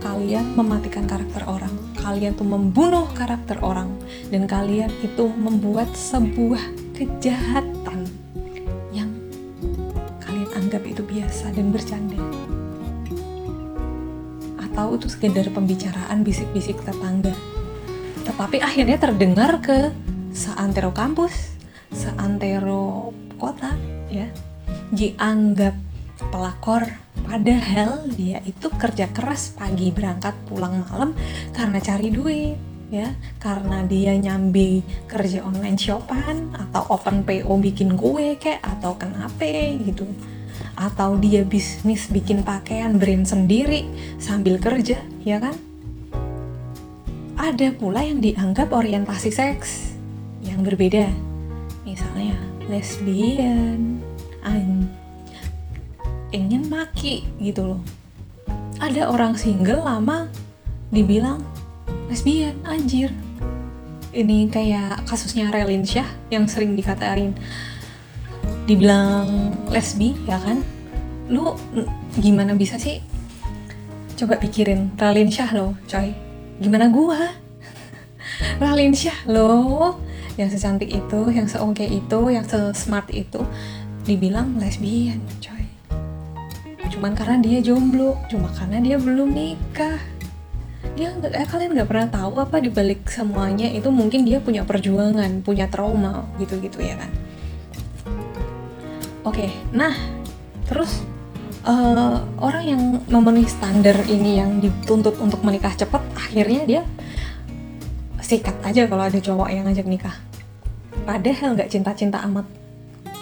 kalian 0.00 0.56
mematikan 0.56 1.04
karakter 1.04 1.44
orang. 1.44 1.76
Kalian 2.00 2.32
tuh 2.40 2.48
membunuh 2.48 3.04
karakter 3.12 3.60
orang. 3.60 3.92
Dan 4.32 4.48
kalian 4.48 4.88
itu 5.04 5.28
membuat 5.28 5.92
sebuah 5.92 6.85
kejahatan 6.96 8.08
yang 8.88 9.12
kalian 10.24 10.50
anggap 10.56 10.80
itu 10.88 11.04
biasa 11.04 11.52
dan 11.52 11.68
bercanda. 11.68 12.16
Atau 14.56 14.96
itu 14.96 15.12
sekedar 15.12 15.44
pembicaraan 15.52 16.24
bisik-bisik 16.24 16.80
tetangga. 16.80 17.36
Tetapi 18.24 18.64
akhirnya 18.64 18.96
terdengar 18.96 19.60
ke 19.60 19.92
seantero 20.32 20.92
kampus 20.92 21.56
seantero 21.92 23.12
kota 23.36 23.76
ya 24.08 24.28
dianggap 24.90 25.76
pelakor. 26.32 26.88
Padahal 27.26 28.06
dia 28.14 28.38
itu 28.46 28.70
kerja 28.70 29.10
keras 29.10 29.52
pagi 29.52 29.90
berangkat 29.90 30.32
pulang 30.46 30.86
malam 30.86 31.10
karena 31.50 31.82
cari 31.82 32.08
duit 32.14 32.75
ya 32.92 33.14
karena 33.42 33.82
dia 33.82 34.14
nyambi 34.14 34.82
kerja 35.10 35.42
online 35.42 35.78
shopan 35.78 36.54
atau 36.54 36.86
open 36.94 37.26
PO 37.26 37.50
bikin 37.58 37.98
kue 37.98 38.38
kayak 38.38 38.62
atau 38.62 38.94
kenapa 38.94 39.46
gitu. 39.82 40.06
Atau 40.76 41.16
dia 41.16 41.40
bisnis 41.44 42.08
bikin 42.12 42.44
pakaian 42.44 43.00
brand 43.00 43.24
sendiri 43.24 43.88
sambil 44.20 44.60
kerja 44.60 45.00
ya 45.24 45.40
kan? 45.40 45.56
Ada 47.36 47.72
pula 47.76 48.04
yang 48.04 48.20
dianggap 48.20 48.72
orientasi 48.72 49.30
seks 49.32 49.96
yang 50.44 50.64
berbeda. 50.64 51.08
Misalnya 51.84 52.36
lesbian 52.66 53.96
ingin 56.36 56.68
maki 56.68 57.24
gitu 57.40 57.64
loh. 57.74 57.82
Ada 58.76 59.08
orang 59.08 59.40
single 59.40 59.80
lama 59.80 60.28
dibilang 60.92 61.40
lesbian 62.06 62.54
anjir. 62.66 63.10
Ini 64.16 64.48
kayak 64.48 65.04
kasusnya 65.04 65.52
Relin 65.52 65.84
Syah 65.84 66.08
yang 66.32 66.48
sering 66.48 66.72
dikatain. 66.72 67.36
Dibilang 68.64 69.52
lesbi 69.68 70.16
ya 70.24 70.40
kan? 70.40 70.62
Lu 71.28 71.58
gimana 72.16 72.54
bisa 72.56 72.78
sih? 72.80 73.02
Coba 74.16 74.40
pikirin 74.40 74.96
Relin 74.96 75.28
Syah 75.28 75.50
lo 75.52 75.76
coy. 75.84 76.14
Gimana 76.62 76.88
gua? 76.88 77.36
Relin 78.62 78.96
Syah 78.96 79.26
lo 79.28 80.00
yang 80.40 80.48
secantik 80.48 80.88
itu 80.92 81.20
yang 81.32 81.48
seoke 81.48 81.84
itu 81.84 82.20
yang 82.32 82.44
sesmart 82.44 83.08
itu 83.12 83.44
dibilang 84.08 84.56
lesbian 84.56 85.20
coy. 85.42 85.64
Cuman 86.88 87.12
karena 87.12 87.36
dia 87.44 87.60
jomblo 87.60 88.16
cuma 88.32 88.48
karena 88.56 88.80
dia 88.80 88.96
belum 88.96 89.36
nikah 89.36 90.00
dia 90.96 91.12
eh, 91.12 91.44
kalian 91.44 91.76
nggak 91.76 91.88
pernah 91.92 92.08
tahu 92.08 92.40
apa 92.40 92.56
dibalik 92.58 93.04
semuanya 93.12 93.68
itu 93.68 93.92
mungkin 93.92 94.24
dia 94.24 94.40
punya 94.40 94.64
perjuangan 94.64 95.44
punya 95.44 95.68
trauma 95.68 96.24
gitu 96.40 96.56
gitu 96.58 96.80
ya 96.80 96.96
kan? 96.96 97.12
Oke 99.28 99.44
okay, 99.44 99.50
nah 99.76 99.92
terus 100.64 101.04
uh, 101.68 102.24
orang 102.40 102.64
yang 102.64 102.82
memenuhi 103.12 103.44
standar 103.44 103.94
ini 104.08 104.40
yang 104.40 104.58
dituntut 104.58 105.20
untuk 105.20 105.44
menikah 105.44 105.76
cepat 105.76 106.00
akhirnya 106.16 106.62
dia 106.64 106.82
sikat 108.24 108.56
aja 108.64 108.88
kalau 108.88 109.04
ada 109.06 109.20
cowok 109.20 109.48
yang 109.52 109.68
ngajak 109.68 109.86
nikah. 109.86 110.16
Padahal 111.04 111.54
nggak 111.54 111.70
cinta-cinta 111.70 112.24
amat 112.24 112.48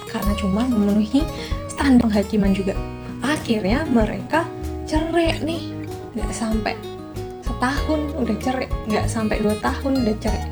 karena 0.09 0.33
cuma 0.39 0.63
memenuhi 0.65 1.27
standar 1.67 2.07
penghakiman 2.07 2.55
juga. 2.55 2.79
Akhirnya 3.19 3.83
mereka 3.91 4.47
cerai 4.87 5.43
nih 5.43 5.75
nggak 6.15 6.31
sampai 6.31 6.94
setahun 7.65 8.13
udah 8.21 8.37
cerai. 8.45 8.69
Nggak 8.85 9.07
sampai 9.09 9.41
dua 9.41 9.57
tahun 9.65 10.05
udah 10.05 10.17
cerai. 10.21 10.45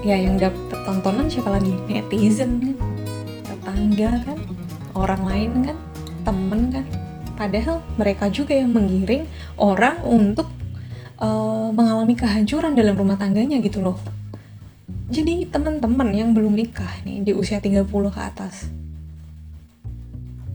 Ya 0.00 0.16
yang 0.16 0.40
dapet 0.40 0.72
tontonan 0.88 1.28
siapa 1.28 1.52
lagi? 1.52 1.76
Netizen 1.84 2.56
kan? 2.64 2.76
Tetangga 3.44 4.24
kan? 4.24 4.38
Orang 4.96 5.28
lain 5.28 5.68
kan? 5.68 5.76
Temen 6.24 6.72
kan? 6.72 6.88
Padahal 7.36 7.84
mereka 8.00 8.32
juga 8.32 8.56
yang 8.56 8.72
menggiring 8.72 9.28
orang 9.60 10.00
untuk 10.00 10.48
uh, 11.20 11.68
mengalami 11.76 12.16
kehancuran 12.16 12.72
dalam 12.72 12.96
rumah 12.96 13.20
tangganya 13.20 13.60
gitu 13.60 13.84
loh. 13.84 14.00
Jadi 15.12 15.44
teman-teman 15.44 16.08
yang 16.08 16.32
belum 16.32 16.56
nikah 16.56 17.04
nih 17.04 17.20
di 17.20 17.32
usia 17.36 17.60
30 17.60 17.84
ke 17.84 18.20
atas. 18.32 18.64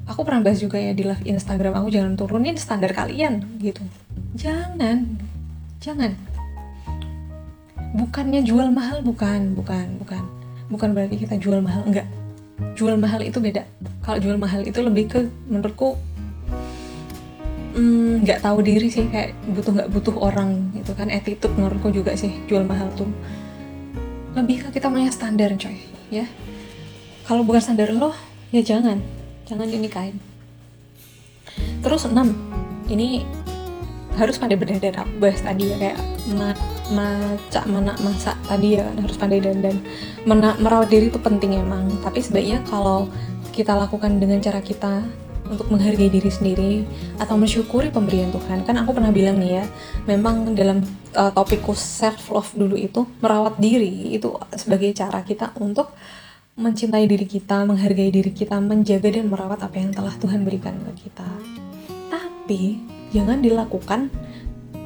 Aku 0.09 0.25
pernah 0.25 0.41
bahas 0.41 0.57
juga 0.57 0.81
ya 0.81 0.97
di 0.97 1.05
live 1.05 1.29
Instagram 1.29 1.77
aku 1.77 1.93
jangan 1.93 2.17
turunin 2.17 2.57
standar 2.57 2.89
kalian 2.89 3.61
gitu 3.61 3.85
jangan. 4.37 4.97
Jangan. 5.81 6.13
Bukannya 7.97 8.45
jual 8.45 8.69
mahal 8.69 9.01
bukan 9.01 9.57
bukan 9.57 9.97
bukan. 9.97 10.23
Bukan 10.69 10.89
berarti 10.93 11.17
kita 11.17 11.41
jual 11.41 11.59
mahal 11.59 11.81
enggak. 11.89 12.05
Jual 12.77 12.95
mahal 13.01 13.25
itu 13.25 13.41
beda. 13.41 13.65
Kalau 14.05 14.21
jual 14.21 14.37
mahal 14.37 14.61
itu 14.63 14.79
lebih 14.79 15.09
ke 15.09 15.19
menurutku 15.49 15.97
hmm, 17.73 18.25
nggak 18.25 18.39
mm, 18.41 18.45
tahu 18.45 18.57
diri 18.65 18.87
sih 18.89 19.05
kayak 19.09 19.33
butuh 19.53 19.71
nggak 19.73 19.89
butuh 19.89 20.15
orang 20.21 20.69
gitu 20.77 20.93
kan. 20.93 21.09
Attitude 21.09 21.53
menurutku 21.57 21.89
juga 21.89 22.13
sih 22.13 22.31
jual 22.45 22.61
mahal 22.61 22.93
tuh. 22.93 23.09
Lebih 24.37 24.69
ke 24.69 24.77
kita 24.77 24.93
punya 24.93 25.09
standar 25.09 25.57
coy 25.57 25.81
ya. 26.13 26.29
Kalau 27.25 27.41
bukan 27.41 27.61
standar 27.61 27.89
lo 27.89 28.13
ya 28.53 28.61
jangan. 28.61 29.01
Jangan 29.49 29.65
dinikahin. 29.65 30.21
Terus 31.81 32.05
enam. 32.05 32.35
Ini 32.87 33.36
harus 34.17 34.35
pandai 34.41 34.57
berdandan. 34.57 34.97
Aku 34.97 35.13
bahas 35.21 35.39
tadi 35.39 35.69
ya 35.69 35.77
kayak 35.77 35.97
ma 36.33 36.51
maca 36.89 37.61
mana 37.69 37.93
masak 38.01 38.35
tadi 38.49 38.81
ya 38.81 38.85
harus 38.89 39.15
pandai 39.15 39.39
dandan. 39.39 39.77
Mena 40.25 40.57
merawat 40.57 40.89
diri 40.89 41.13
itu 41.13 41.21
penting 41.21 41.55
emang. 41.55 41.87
Tapi 42.01 42.19
sebaiknya 42.19 42.65
kalau 42.65 43.07
kita 43.53 43.77
lakukan 43.77 44.17
dengan 44.17 44.41
cara 44.41 44.59
kita 44.59 45.05
untuk 45.47 45.71
menghargai 45.71 46.11
diri 46.11 46.27
sendiri 46.27 46.73
atau 47.17 47.39
mensyukuri 47.39 47.87
pemberian 47.87 48.29
Tuhan. 48.35 48.67
Kan 48.67 48.75
aku 48.83 48.91
pernah 48.97 49.15
bilang 49.15 49.39
nih 49.39 49.63
ya 49.63 49.65
memang 50.05 50.53
dalam 50.53 50.83
uh, 51.15 51.31
topikku 51.31 51.71
self 51.71 52.27
love 52.31 52.51
dulu 52.51 52.75
itu 52.75 53.07
merawat 53.23 53.55
diri 53.55 54.11
itu 54.11 54.35
sebagai 54.53 54.91
cara 54.91 55.23
kita 55.23 55.55
untuk 55.63 55.95
mencintai 56.57 57.05
diri 57.05 57.29
kita, 57.29 57.63
menghargai 57.69 58.09
diri 58.09 58.33
kita, 58.33 58.57
menjaga 58.57 59.13
dan 59.13 59.29
merawat 59.29 59.61
apa 59.61 59.77
yang 59.77 59.93
telah 59.93 60.13
Tuhan 60.17 60.41
berikan 60.41 60.73
ke 60.73 61.05
kita. 61.05 61.29
Tapi 62.09 62.81
jangan 63.11 63.39
dilakukan 63.39 64.11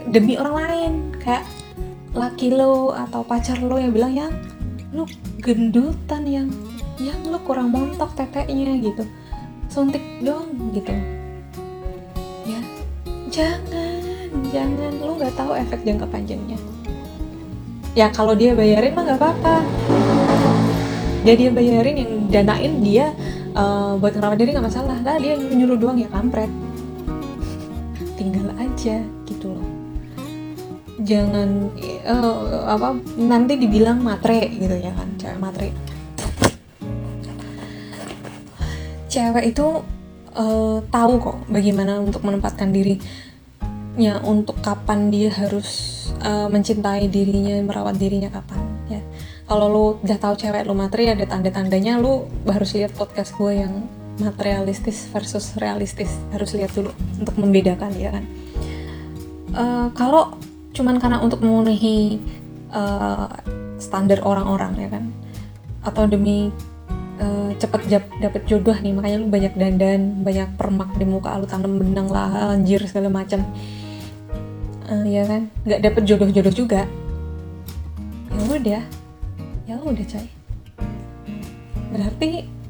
demi 0.09 0.37
orang 0.37 0.55
lain. 0.55 0.93
Kayak 1.21 1.45
laki 2.11 2.51
lo 2.51 2.91
atau 2.91 3.23
pacar 3.23 3.61
lo 3.63 3.79
yang 3.79 3.95
bilang 3.95 4.13
yang 4.13 4.33
lu 4.91 5.07
gendutan 5.39 6.27
yang 6.27 6.47
yang 6.99 7.17
lu 7.23 7.39
kurang 7.41 7.71
montok 7.71 8.11
teteknya 8.13 8.77
gitu. 8.81 9.03
Suntik 9.71 10.03
dong 10.19 10.51
gitu. 10.75 10.91
Ya 12.43 12.59
jangan 13.31 14.01
jangan. 14.51 14.91
Lu 14.99 15.15
nggak 15.15 15.33
tahu 15.39 15.55
efek 15.55 15.81
jangka 15.87 16.05
panjangnya. 16.11 16.59
Ya 17.95 18.07
kalau 18.11 18.35
dia 18.35 18.55
bayarin 18.55 18.95
mah 18.95 19.03
nggak 19.03 19.19
apa-apa. 19.19 19.55
Dia 21.21 21.35
dia 21.37 21.49
bayarin 21.53 21.95
yang 22.01 22.11
danain 22.33 22.73
dia 22.81 23.13
uh, 23.53 23.93
buat 24.01 24.17
ngerawat 24.17 24.37
diri 24.41 24.51
nggak 24.51 24.67
masalah. 24.67 24.97
Lah 24.99 25.15
dia 25.21 25.39
nyuruh 25.39 25.79
doang 25.79 25.95
ya 25.99 26.11
kampret 26.11 26.51
tinggal 28.21 28.53
aja 28.61 29.01
gitu 29.25 29.49
loh. 29.49 29.69
Jangan 31.01 31.73
uh, 32.05 32.69
apa 32.69 32.93
nanti 33.17 33.57
dibilang 33.57 34.05
matre 34.05 34.45
gitu 34.53 34.77
ya 34.77 34.93
kan 34.93 35.09
cewek 35.17 35.41
matre. 35.41 35.69
Cewek 39.09 39.57
itu 39.57 39.81
uh, 40.37 40.77
tahu 40.93 41.13
kok 41.17 41.37
bagaimana 41.49 41.97
untuk 41.97 42.21
menempatkan 42.21 42.69
dirinya 42.69 44.21
untuk 44.21 44.61
kapan 44.61 45.09
dia 45.09 45.33
harus 45.33 45.97
uh, 46.21 46.45
mencintai 46.45 47.09
dirinya 47.09 47.57
merawat 47.65 47.97
dirinya 47.97 48.29
kapan 48.29 48.61
ya. 48.85 49.01
Kalau 49.49 49.67
lu 49.67 49.85
udah 50.05 50.17
tahu 50.21 50.37
cewek 50.37 50.69
lu 50.69 50.77
materi 50.77 51.09
ada 51.09 51.25
tanda-tandanya 51.25 51.97
lu 51.97 52.29
harus 52.45 52.77
lihat 52.77 52.93
podcast 52.93 53.33
gue 53.35 53.57
yang 53.57 53.89
materialistis 54.19 55.07
versus 55.07 55.55
realistis 55.55 56.11
harus 56.35 56.51
lihat 56.57 56.73
dulu 56.75 56.91
untuk 57.19 57.35
membedakan 57.39 57.91
ya 57.95 58.09
kan? 58.11 58.25
Uh, 59.51 59.87
kalau 59.95 60.35
cuman 60.71 60.99
karena 60.99 61.19
untuk 61.19 61.43
memenuhi 61.43 62.19
uh, 62.71 63.27
standar 63.79 64.19
orang-orang 64.23 64.73
ya 64.79 64.89
kan? 64.91 65.03
Atau 65.81 66.05
demi 66.11 66.51
uh, 67.19 67.51
cepet 67.55 67.87
dapet 68.19 68.41
jodoh 68.47 68.75
nih 68.75 68.93
makanya 68.93 69.17
lu 69.21 69.27
banyak 69.27 69.53
dandan 69.57 70.21
banyak 70.21 70.49
permak 70.55 70.91
di 70.95 71.05
muka 71.07 71.35
lu 71.39 71.47
tanam 71.49 71.79
benang 71.79 72.07
lah 72.07 72.55
anjir 72.55 72.79
segala 72.87 73.09
macam 73.09 73.43
uh, 74.91 75.05
ya 75.07 75.23
kan? 75.23 75.47
Nggak 75.63 75.81
dapet 75.87 76.03
jodoh-jodoh 76.03 76.53
juga. 76.53 76.81
Ya 78.31 78.43
udah. 78.47 78.83
Ya 79.67 79.75
udah 79.79 80.05
coy. 80.05 80.27
Berarti 81.91 82.60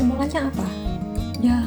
kesimpulannya 0.00 0.40
apa? 0.48 0.66
Ya 1.44 1.58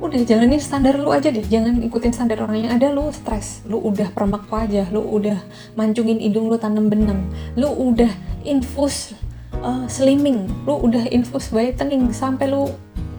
udah 0.00 0.20
jalanin 0.24 0.56
standar 0.56 0.96
lu 0.96 1.12
aja 1.12 1.28
deh. 1.28 1.44
Jangan 1.44 1.84
ikutin 1.84 2.08
standar 2.16 2.40
orang 2.40 2.64
yang 2.64 2.72
ada. 2.72 2.88
Lu 2.88 3.12
stres. 3.12 3.60
Lu 3.68 3.84
udah 3.84 4.08
permak 4.16 4.48
wajah 4.48 4.88
lu 4.88 5.04
udah 5.04 5.36
mancungin 5.76 6.16
hidung 6.24 6.48
lu 6.48 6.56
tanam 6.56 6.88
benang. 6.88 7.28
Lu 7.52 7.68
udah 7.68 8.08
infus 8.48 9.12
uh, 9.60 9.84
slimming. 9.92 10.48
Lu 10.64 10.80
udah 10.80 11.04
infus 11.12 11.52
whitening 11.52 12.08
sampai 12.16 12.48
lu 12.48 12.72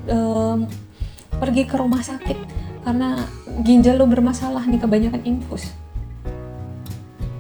um, 0.10 0.66
pergi 1.38 1.70
ke 1.70 1.78
rumah 1.78 2.02
sakit. 2.02 2.66
Karena 2.82 3.30
ginjal 3.62 4.02
lu 4.02 4.10
bermasalah 4.10 4.66
nih 4.66 4.82
kebanyakan 4.82 5.22
infus. 5.22 5.70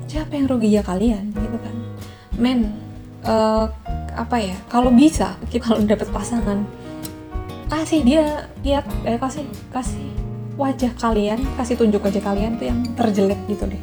Siapa 0.06 0.38
yang 0.38 0.46
rugi? 0.46 0.70
Ya 0.70 0.86
kalian 0.86 1.34
gitu 1.34 1.58
kan. 1.58 1.76
Men 2.38 2.78
uh, 3.26 3.74
apa 4.13 4.38
ya 4.38 4.56
kalau 4.69 4.93
bisa 4.93 5.36
kalau 5.65 5.82
dapet 5.84 6.10
pasangan 6.13 6.65
kasih 7.73 8.06
dia 8.06 8.47
lihat 8.62 8.86
eh 9.04 9.17
kasih 9.17 9.45
kasih 9.73 10.13
wajah 10.54 10.93
kalian 11.02 11.41
kasih 11.58 11.76
tunjuk 11.78 12.06
wajah 12.06 12.21
kalian 12.21 12.62
tuh 12.62 12.69
yang 12.69 12.80
terjelek 12.93 13.39
gitu 13.49 13.65
deh. 13.65 13.82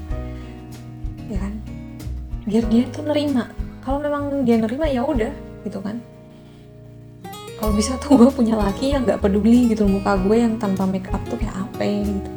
Ya 1.27 1.39
kan? 1.43 1.53
Biar 2.47 2.65
dia 2.71 2.85
tuh 2.91 3.03
nerima. 3.07 3.51
Kalau 3.83 3.99
memang 3.99 4.47
dia 4.47 4.61
nerima 4.61 4.87
ya 4.87 5.03
udah 5.03 5.33
gitu 5.67 5.83
kan? 5.83 5.99
Kalau 7.59 7.73
bisa 7.75 7.99
tuh 7.99 8.15
gue 8.21 8.31
punya 8.31 8.55
laki 8.55 8.95
yang 8.95 9.03
nggak 9.03 9.21
peduli 9.21 9.75
gitu 9.75 9.85
muka 9.85 10.15
gue 10.23 10.37
yang 10.39 10.55
tanpa 10.57 10.87
make 10.87 11.11
up 11.11 11.23
tuh 11.27 11.39
kayak 11.39 11.55
apa 11.59 11.83
gitu. 12.07 12.31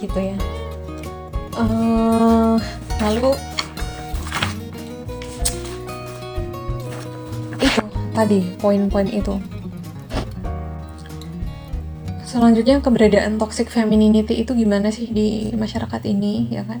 Gitu 0.00 0.18
ya. 0.18 0.38
Uh, 1.52 2.56
lalu 3.04 3.36
tadi 8.12 8.44
poin-poin 8.60 9.08
itu. 9.08 9.40
Selanjutnya 12.24 12.80
keberadaan 12.80 13.36
toxic 13.36 13.68
femininity 13.68 14.40
itu 14.40 14.56
gimana 14.56 14.88
sih 14.88 15.04
di 15.12 15.52
masyarakat 15.52 16.00
ini 16.08 16.48
ya 16.48 16.64
kan? 16.64 16.80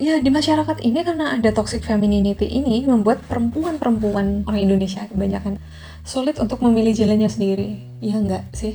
Ya 0.00 0.18
di 0.18 0.26
masyarakat 0.32 0.82
ini 0.82 1.06
karena 1.06 1.38
ada 1.38 1.54
toxic 1.54 1.86
femininity 1.86 2.50
ini 2.50 2.82
membuat 2.82 3.22
perempuan-perempuan 3.30 4.48
orang 4.48 4.60
Indonesia 4.64 5.06
kebanyakan 5.06 5.62
sulit 6.02 6.42
untuk 6.42 6.64
memilih 6.66 6.96
jalannya 6.96 7.30
sendiri. 7.30 7.78
Ya 8.02 8.18
enggak 8.18 8.48
sih? 8.56 8.74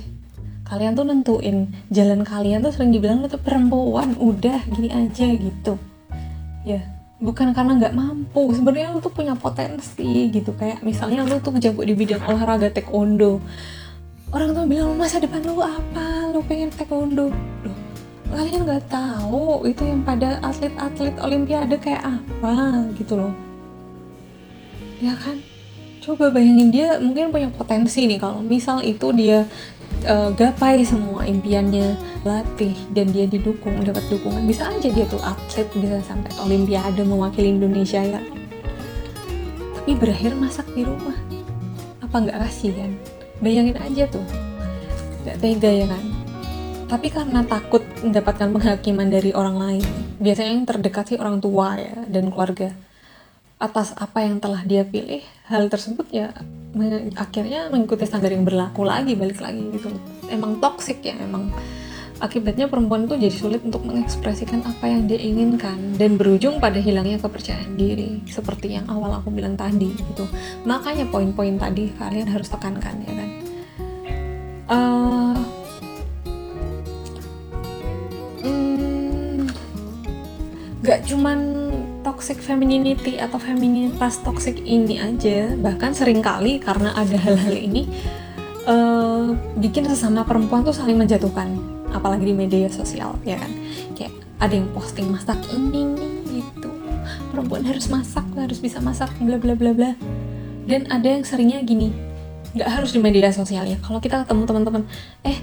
Kalian 0.64 0.96
tuh 0.96 1.04
nentuin 1.04 1.76
jalan 1.92 2.24
kalian 2.24 2.64
tuh 2.64 2.72
sering 2.72 2.88
dibilang 2.88 3.20
itu 3.20 3.36
perempuan 3.36 4.16
udah 4.16 4.64
gini 4.70 4.88
aja 4.88 5.28
gitu. 5.28 5.76
Ya, 6.64 6.95
bukan 7.18 7.52
karena 7.56 7.72
nggak 7.78 7.94
mampu. 7.96 8.52
Sebenarnya 8.52 8.92
lu 8.92 9.00
tuh 9.00 9.12
punya 9.12 9.34
potensi 9.36 10.30
gitu. 10.30 10.52
Kayak 10.56 10.80
misalnya 10.84 11.24
lu 11.24 11.40
tuh 11.40 11.56
jago 11.60 11.82
di 11.82 11.94
bidang 11.96 12.22
olahraga 12.24 12.68
taekwondo. 12.72 13.40
Orang 14.34 14.52
tuh 14.52 14.66
bilang 14.66 14.98
masa 14.98 15.22
depan 15.22 15.44
lu 15.44 15.62
apa? 15.62 16.30
Lu 16.34 16.42
pengen 16.44 16.72
taekwondo? 16.74 17.32
Loh 17.64 17.86
kalian 18.36 18.66
nggak 18.66 18.84
tahu 18.90 19.64
itu 19.64 19.82
yang 19.86 20.02
pada 20.02 20.42
atlet-atlet 20.42 21.14
olimpiade 21.22 21.76
kayak 21.78 22.02
apa 22.02 22.84
gitu 22.98 23.14
loh. 23.16 23.34
Ya 24.98 25.14
kan? 25.14 25.38
Coba 26.02 26.30
bayangin 26.30 26.70
dia 26.70 27.00
mungkin 27.02 27.34
punya 27.34 27.50
potensi 27.50 28.06
nih. 28.06 28.18
Kalau 28.18 28.42
misal 28.42 28.82
itu 28.82 29.10
dia 29.14 29.46
uh, 30.06 30.30
gapai 30.32 30.86
semua 30.86 31.26
impiannya 31.26 31.98
latih 32.22 32.74
dan 32.94 33.10
dia 33.10 33.26
didukung 33.26 33.82
dapat 33.82 34.02
dukungan. 34.08 34.46
Bisa 34.46 34.70
aja 34.70 34.88
dia 34.88 35.06
tuh 35.06 35.20
atlet 35.20 35.66
bisa 35.74 36.00
sampai 36.06 36.30
olimpiade 36.40 37.02
mewakili 37.02 37.58
Indonesia 37.58 38.00
ya. 38.00 38.20
Tapi 39.82 39.92
berakhir 39.98 40.32
masak 40.38 40.66
di 40.72 40.86
rumah. 40.86 41.14
Apa 42.02 42.22
nggak 42.22 42.38
kan 42.38 42.90
bayangin 43.42 43.76
aja 43.76 44.06
tuh. 44.08 44.24
Nggak 45.26 45.36
tega 45.42 45.70
ya 45.70 45.86
kan? 45.90 46.04
Tapi 46.86 47.06
karena 47.10 47.42
takut 47.42 47.82
mendapatkan 47.98 48.48
penghakiman 48.54 49.10
dari 49.10 49.34
orang 49.34 49.58
lain. 49.58 49.84
Biasanya 50.22 50.50
yang 50.54 50.64
terdekat 50.64 51.04
sih 51.12 51.18
orang 51.18 51.42
tua 51.42 51.76
ya 51.76 52.06
dan 52.06 52.30
keluarga 52.30 52.85
atas 53.56 53.96
apa 53.96 54.20
yang 54.20 54.36
telah 54.36 54.60
dia 54.68 54.84
pilih 54.84 55.24
hal 55.48 55.72
tersebut 55.72 56.04
ya 56.12 56.28
akhirnya 57.16 57.72
mengikuti 57.72 58.04
standar 58.04 58.28
yang 58.28 58.44
berlaku 58.44 58.84
lagi 58.84 59.16
balik 59.16 59.40
lagi 59.40 59.64
gitu. 59.72 59.88
Emang 60.28 60.60
toxic 60.60 61.00
ya 61.00 61.16
emang 61.16 61.48
akibatnya 62.20 62.68
perempuan 62.68 63.08
tuh 63.08 63.16
jadi 63.16 63.32
sulit 63.32 63.64
untuk 63.64 63.84
mengekspresikan 63.84 64.60
apa 64.64 64.88
yang 64.88 65.08
dia 65.08 65.20
inginkan 65.20 65.96
dan 65.96 66.20
berujung 66.20 66.60
pada 66.60 66.80
hilangnya 66.80 67.20
kepercayaan 67.20 67.76
diri 67.76 68.20
seperti 68.28 68.76
yang 68.76 68.84
awal 68.92 69.12
aku 69.16 69.32
bilang 69.32 69.56
tadi 69.56 69.92
gitu. 69.92 70.28
Makanya 70.68 71.08
poin-poin 71.08 71.56
tadi 71.56 71.92
kalian 71.96 72.28
harus 72.28 72.48
tekankan 72.52 72.96
ya 73.04 73.12
kan? 73.12 73.30
Uh, 74.66 75.38
hmm, 78.44 79.48
gak 80.84 81.08
cuman 81.08 81.38
toxic 82.06 82.38
femininity 82.38 83.18
atau 83.18 83.42
feminitas 83.42 84.22
toxic 84.22 84.62
ini 84.62 85.02
aja 85.02 85.58
bahkan 85.58 85.90
sering 85.90 86.22
kali 86.22 86.62
karena 86.62 86.94
ada 86.94 87.18
hal-hal 87.18 87.50
ini 87.50 87.90
uh, 88.70 89.34
bikin 89.58 89.90
sesama 89.90 90.22
perempuan 90.22 90.62
tuh 90.62 90.70
saling 90.70 90.94
menjatuhkan 90.94 91.58
apalagi 91.90 92.30
di 92.30 92.34
media 92.38 92.70
sosial 92.70 93.18
ya 93.26 93.42
kan? 93.42 93.50
Kayak 93.98 94.14
ada 94.38 94.54
yang 94.54 94.70
posting 94.70 95.10
masak 95.10 95.42
ini 95.50 95.82
nih 95.98 96.12
gitu 96.46 96.70
perempuan 97.34 97.66
harus 97.66 97.90
masak 97.90 98.22
harus 98.38 98.62
bisa 98.62 98.78
masak 98.78 99.10
bla 99.18 99.34
bla 99.42 99.58
bla 99.58 99.74
bla. 99.74 99.98
Dan 100.62 100.86
ada 100.94 101.10
yang 101.10 101.26
seringnya 101.26 101.58
gini 101.66 101.90
nggak 102.54 102.70
harus 102.70 102.94
di 102.94 103.02
media 103.02 103.34
sosial 103.34 103.66
ya. 103.66 103.82
Kalau 103.82 103.98
kita 103.98 104.22
ketemu 104.22 104.46
teman-teman 104.46 104.82
eh 105.26 105.42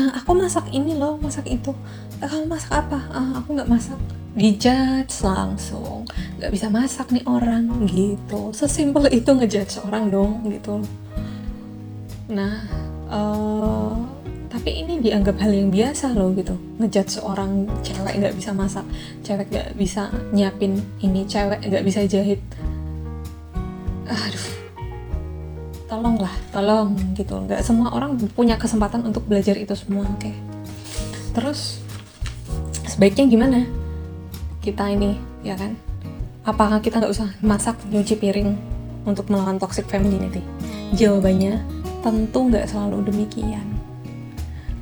uh, 0.00 0.16
aku 0.16 0.32
masak 0.32 0.64
ini 0.72 0.96
loh 0.96 1.20
masak 1.20 1.44
itu. 1.44 1.76
Uh, 2.24 2.28
kamu 2.28 2.48
masak 2.48 2.72
apa? 2.72 3.04
Uh, 3.12 3.36
aku 3.36 3.52
nggak 3.52 3.68
masak 3.68 4.00
dijudge 4.32 5.12
langsung. 5.24 6.08
Nggak 6.40 6.52
bisa 6.52 6.66
masak 6.72 7.08
nih 7.12 7.24
orang 7.28 7.68
gitu. 7.88 8.52
Sesimpel 8.52 9.08
itu 9.12 9.30
ngejudge 9.32 9.82
orang 9.84 10.08
dong 10.08 10.32
gitu. 10.48 10.80
Nah 12.32 12.64
uh, 13.12 13.92
tapi 14.52 14.84
ini 14.84 15.00
dianggap 15.00 15.40
hal 15.40 15.52
yang 15.52 15.68
biasa 15.68 16.12
loh 16.16 16.32
gitu. 16.36 16.56
Ngejat 16.80 17.20
seorang 17.20 17.68
cewek 17.84 18.14
nggak 18.20 18.34
bisa 18.36 18.50
masak. 18.56 18.84
Cewek 19.24 19.48
nggak 19.52 19.76
bisa 19.76 20.08
nyiapin 20.32 20.80
ini 21.04 21.24
cewek 21.28 21.60
nggak 21.68 21.84
bisa 21.84 22.04
jahit. 22.08 22.40
Aduh. 24.08 24.46
Tolonglah 25.88 26.32
tolong 26.52 26.96
gitu. 27.16 27.36
Nggak 27.36 27.60
semua 27.60 27.92
orang 27.92 28.16
punya 28.32 28.56
kesempatan 28.56 29.04
untuk 29.04 29.28
belajar 29.28 29.60
itu 29.60 29.76
semua 29.76 30.08
oke. 30.08 30.24
Okay? 30.24 30.36
terus 31.32 31.80
sebaiknya 32.84 33.24
gimana 33.26 33.64
kita 34.62 34.88
ini 34.88 35.18
ya 35.42 35.58
kan 35.58 35.74
apakah 36.46 36.78
kita 36.78 37.02
nggak 37.02 37.12
usah 37.12 37.28
masak 37.42 37.76
nyuci 37.90 38.14
piring 38.16 38.54
untuk 39.02 39.26
melawan 39.28 39.58
toxic 39.58 39.84
femininity 39.90 40.40
jawabannya 40.94 41.58
tentu 42.00 42.46
nggak 42.46 42.70
selalu 42.70 43.10
demikian 43.10 43.82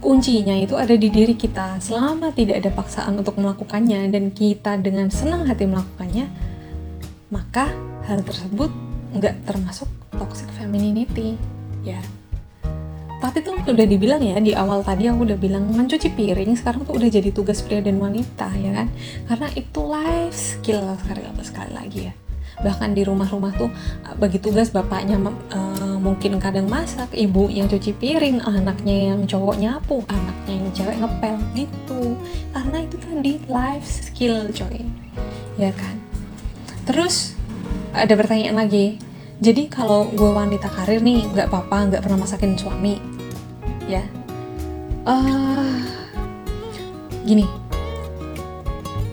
kuncinya 0.01 0.57
itu 0.57 0.75
ada 0.81 0.97
di 0.97 1.13
diri 1.13 1.37
kita. 1.37 1.77
Selama 1.79 2.33
tidak 2.33 2.65
ada 2.65 2.71
paksaan 2.73 3.21
untuk 3.21 3.37
melakukannya 3.37 4.09
dan 4.09 4.33
kita 4.33 4.81
dengan 4.81 5.13
senang 5.13 5.45
hati 5.45 5.69
melakukannya, 5.69 6.27
maka 7.29 7.69
hal 8.09 8.25
tersebut 8.25 8.73
nggak 9.13 9.45
termasuk 9.45 9.87
toxic 10.17 10.49
femininity, 10.57 11.37
ya. 11.85 12.01
Tapi 13.21 13.45
itu 13.45 13.53
udah 13.53 13.87
dibilang 13.87 14.25
ya 14.25 14.41
di 14.41 14.57
awal 14.57 14.81
tadi 14.81 15.05
aku 15.05 15.29
udah 15.29 15.37
bilang 15.37 15.69
mencuci 15.69 16.09
piring 16.17 16.57
sekarang 16.57 16.89
tuh 16.89 16.97
udah 16.97 17.09
jadi 17.13 17.29
tugas 17.31 17.61
pria 17.61 17.85
dan 17.85 18.01
wanita 18.01 18.49
ya 18.57 18.73
kan? 18.73 18.89
Karena 19.29 19.49
itu 19.53 19.81
life 19.85 20.33
skill 20.33 20.81
sekali 21.05 21.23
sekali 21.45 21.73
lagi 21.77 22.01
ya. 22.09 22.15
Bahkan 22.61 22.93
di 22.93 23.03
rumah-rumah 23.05 23.53
tuh 23.57 23.69
bagi 24.17 24.41
tugas 24.41 24.73
bapaknya 24.73 25.21
uh, 25.21 25.97
mungkin 26.01 26.41
kadang 26.41 26.69
masak 26.69 27.13
ibu 27.17 27.49
yang 27.49 27.69
cuci 27.69 27.93
piring 27.97 28.41
anaknya 28.45 29.13
yang 29.13 29.25
cowok 29.29 29.57
nyapu 29.57 30.01
anaknya 30.09 30.55
yang 30.57 30.71
cewek 30.73 30.97
ngepel 31.01 31.37
gitu. 31.57 32.03
Karena 32.57 32.77
itu 32.85 32.97
tadi 33.01 33.33
life 33.49 33.89
skill 33.89 34.49
coy. 34.53 34.81
Ya 35.61 35.73
kan? 35.77 35.97
Terus 36.89 37.37
ada 37.93 38.13
pertanyaan 38.17 38.65
lagi. 38.65 38.97
Jadi 39.41 39.73
kalau 39.73 40.13
gue 40.13 40.37
wanita 40.37 40.69
karir 40.69 41.01
nih 41.01 41.25
nggak 41.33 41.49
apa-apa 41.49 41.89
nggak 41.89 42.03
pernah 42.05 42.29
masakin 42.29 42.61
suami 42.61 43.10
ya. 43.91 44.05
Uh, 45.03 45.83
gini. 47.27 47.47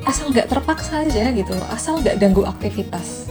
Asal 0.05 0.32
nggak 0.32 0.47
terpaksa 0.47 1.03
aja 1.03 1.34
gitu 1.36 1.51
asal 1.67 1.99
nggak 1.99 2.21
ganggu 2.21 2.45
aktivitas. 2.45 3.28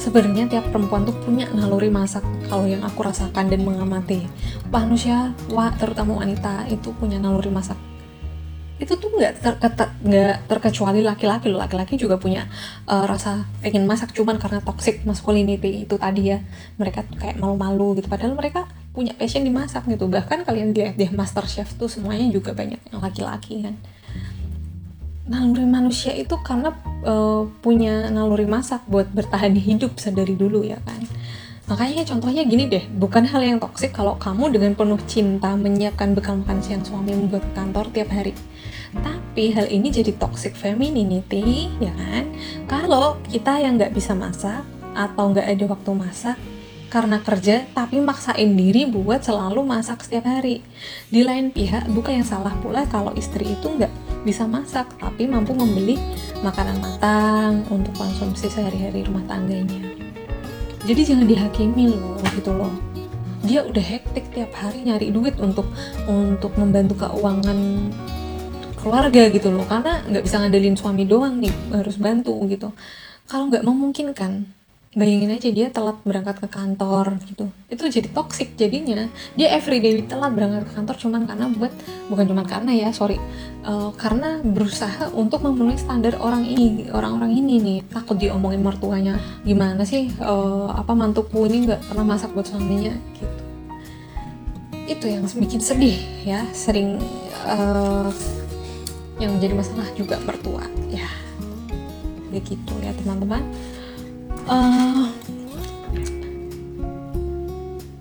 Sebenarnya 0.00 0.46
tiap 0.46 0.70
perempuan 0.70 1.02
tuh 1.02 1.18
punya 1.26 1.50
naluri 1.50 1.90
masak 1.90 2.22
kalau 2.46 2.62
yang 2.62 2.86
aku 2.86 3.02
rasakan 3.02 3.50
dan 3.50 3.66
mengamati. 3.66 4.22
Manusia 4.70 5.34
wa, 5.50 5.74
terutama 5.74 6.22
wanita 6.22 6.70
itu 6.70 6.94
punya 6.94 7.18
naluri 7.18 7.50
masak. 7.50 7.74
Itu 8.78 8.94
tuh 9.02 9.10
nggak 9.18 9.32
ter, 9.42 9.54
nggak 10.06 10.46
terkecuali 10.46 11.02
laki-laki 11.02 11.50
loh. 11.50 11.58
Laki-laki 11.58 11.98
juga 11.98 12.22
punya 12.22 12.46
uh, 12.86 13.02
rasa 13.02 13.50
pengen 13.58 13.82
masak 13.90 14.14
cuman 14.14 14.38
karena 14.38 14.62
toxic 14.62 15.02
masculinity 15.02 15.84
itu 15.90 15.98
tadi 15.98 16.30
ya. 16.30 16.38
Mereka 16.78 17.10
tuh 17.10 17.18
kayak 17.18 17.42
malu-malu 17.42 17.98
gitu. 17.98 18.06
Padahal 18.06 18.38
mereka 18.38 18.70
punya 18.96 19.12
passion 19.12 19.44
di 19.44 19.52
masak 19.52 19.84
gitu. 19.84 20.08
Bahkan 20.08 20.48
kalian 20.48 20.72
lihat 20.72 20.96
deh 20.96 21.12
master 21.12 21.44
chef 21.44 21.76
tuh 21.76 21.92
semuanya 21.92 22.32
juga 22.32 22.56
banyak 22.56 22.80
yang 22.80 22.98
laki-laki 23.04 23.60
kan. 23.60 23.76
Naluri 25.28 25.68
manusia 25.68 26.16
itu 26.16 26.32
karena 26.40 26.72
uh, 27.04 27.44
punya 27.60 28.08
naluri 28.08 28.48
masak 28.48 28.80
buat 28.88 29.12
bertahan 29.12 29.52
hidup 29.52 30.00
sedari 30.00 30.32
dulu 30.32 30.64
ya 30.64 30.80
kan. 30.80 31.04
Makanya 31.66 32.06
contohnya 32.06 32.46
gini 32.46 32.70
deh 32.70 32.86
bukan 32.94 33.26
hal 33.26 33.42
yang 33.42 33.58
toksik 33.58 33.90
kalau 33.90 34.14
kamu 34.16 34.54
dengan 34.54 34.72
penuh 34.78 35.02
cinta 35.04 35.52
menyiapkan 35.58 36.14
bekal 36.14 36.38
makan 36.40 36.62
siang 36.62 36.86
suami 36.86 37.12
buat 37.28 37.42
kantor 37.52 37.90
tiap 37.92 38.08
hari. 38.14 38.32
Tapi 38.96 39.52
hal 39.52 39.68
ini 39.68 39.92
jadi 39.92 40.14
toxic 40.16 40.56
femininity 40.56 41.68
ya 41.82 41.92
kan. 41.92 42.32
Kalau 42.70 43.20
kita 43.28 43.60
yang 43.60 43.76
nggak 43.76 43.92
bisa 43.92 44.14
masak 44.16 44.62
atau 44.96 45.34
nggak 45.34 45.44
ada 45.44 45.64
waktu 45.68 45.90
masak 45.92 46.38
karena 46.86 47.18
kerja 47.18 47.66
tapi 47.74 47.98
maksain 47.98 48.54
diri 48.54 48.86
buat 48.86 49.22
selalu 49.26 49.66
masak 49.66 50.06
setiap 50.06 50.30
hari. 50.30 50.62
Di 51.10 51.26
lain 51.26 51.50
pihak 51.50 51.90
bukan 51.90 52.22
yang 52.22 52.28
salah 52.28 52.54
pula 52.62 52.86
kalau 52.86 53.10
istri 53.18 53.58
itu 53.58 53.66
nggak 53.66 53.90
bisa 54.22 54.46
masak 54.46 54.86
tapi 54.98 55.26
mampu 55.26 55.54
membeli 55.54 55.98
makanan 56.42 56.78
matang 56.82 57.62
untuk 57.70 57.94
konsumsi 57.98 58.46
sehari-hari 58.46 59.02
rumah 59.06 59.22
tangganya. 59.26 59.82
Jadi 60.86 61.02
jangan 61.02 61.26
dihakimi 61.26 61.90
loh 61.90 62.22
gitu 62.38 62.54
loh. 62.54 62.70
Dia 63.42 63.66
udah 63.66 63.82
hektik 63.82 64.30
tiap 64.34 64.54
hari 64.54 64.86
nyari 64.86 65.10
duit 65.10 65.38
untuk 65.42 65.66
untuk 66.06 66.54
membantu 66.58 67.06
keuangan 67.06 67.90
keluarga 68.78 69.26
gitu 69.30 69.50
loh. 69.50 69.66
Karena 69.66 70.06
nggak 70.06 70.22
bisa 70.22 70.38
ngandelin 70.38 70.78
suami 70.78 71.02
doang 71.02 71.42
nih 71.42 71.54
harus 71.74 71.98
bantu 71.98 72.38
gitu. 72.46 72.70
Kalau 73.26 73.50
nggak 73.50 73.66
memungkinkan 73.66 74.46
bayangin 74.96 75.36
aja 75.36 75.52
dia 75.52 75.68
telat 75.68 76.00
berangkat 76.08 76.40
ke 76.40 76.48
kantor 76.48 77.20
gitu. 77.28 77.52
Itu 77.68 77.84
jadi 77.84 78.08
toxic 78.08 78.56
jadinya. 78.56 79.12
Dia 79.36 79.52
everyday 79.52 80.00
telat 80.08 80.32
berangkat 80.32 80.64
ke 80.64 80.72
kantor 80.72 80.96
cuman 80.96 81.22
karena 81.28 81.46
buat 81.52 81.72
bukan 82.08 82.24
cuma 82.24 82.42
karena 82.48 82.72
ya 82.72 82.88
sorry. 82.96 83.20
Uh, 83.60 83.92
karena 84.00 84.40
berusaha 84.40 85.12
untuk 85.12 85.44
memenuhi 85.44 85.76
standar 85.76 86.16
orang 86.16 86.48
ini 86.48 86.88
orang-orang 86.88 87.36
ini 87.36 87.60
nih. 87.60 87.78
Takut 87.92 88.16
diomongin 88.16 88.64
mertuanya. 88.64 89.20
Gimana 89.44 89.84
sih 89.84 90.08
uh, 90.16 90.72
apa 90.72 90.96
mantuku 90.96 91.44
ini 91.44 91.68
nggak 91.68 91.92
pernah 91.92 92.16
masak 92.16 92.32
buat 92.32 92.48
suaminya? 92.48 92.96
Gitu. 93.20 93.36
Itu 94.88 95.04
yang 95.12 95.28
bikin 95.28 95.60
sedih 95.60 96.00
ya 96.24 96.40
sering 96.56 96.96
uh, 97.44 98.08
yang 99.20 99.36
menjadi 99.36 99.60
masalah 99.60 99.92
juga 99.92 100.16
mertua 100.24 100.64
ya. 100.88 101.04
Begitu 102.32 102.72
ya 102.80 102.96
teman-teman 102.96 103.44
uh, 104.46 105.06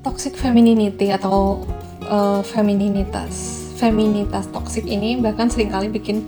toxic 0.06 0.38
femininity 0.38 1.12
atau 1.12 1.66
uh, 2.08 2.42
femininitas 2.46 3.66
feminitas 3.76 4.48
toxic 4.56 4.88
ini 4.88 5.20
bahkan 5.20 5.52
sering 5.52 5.68
kali 5.68 5.92
bikin 5.92 6.24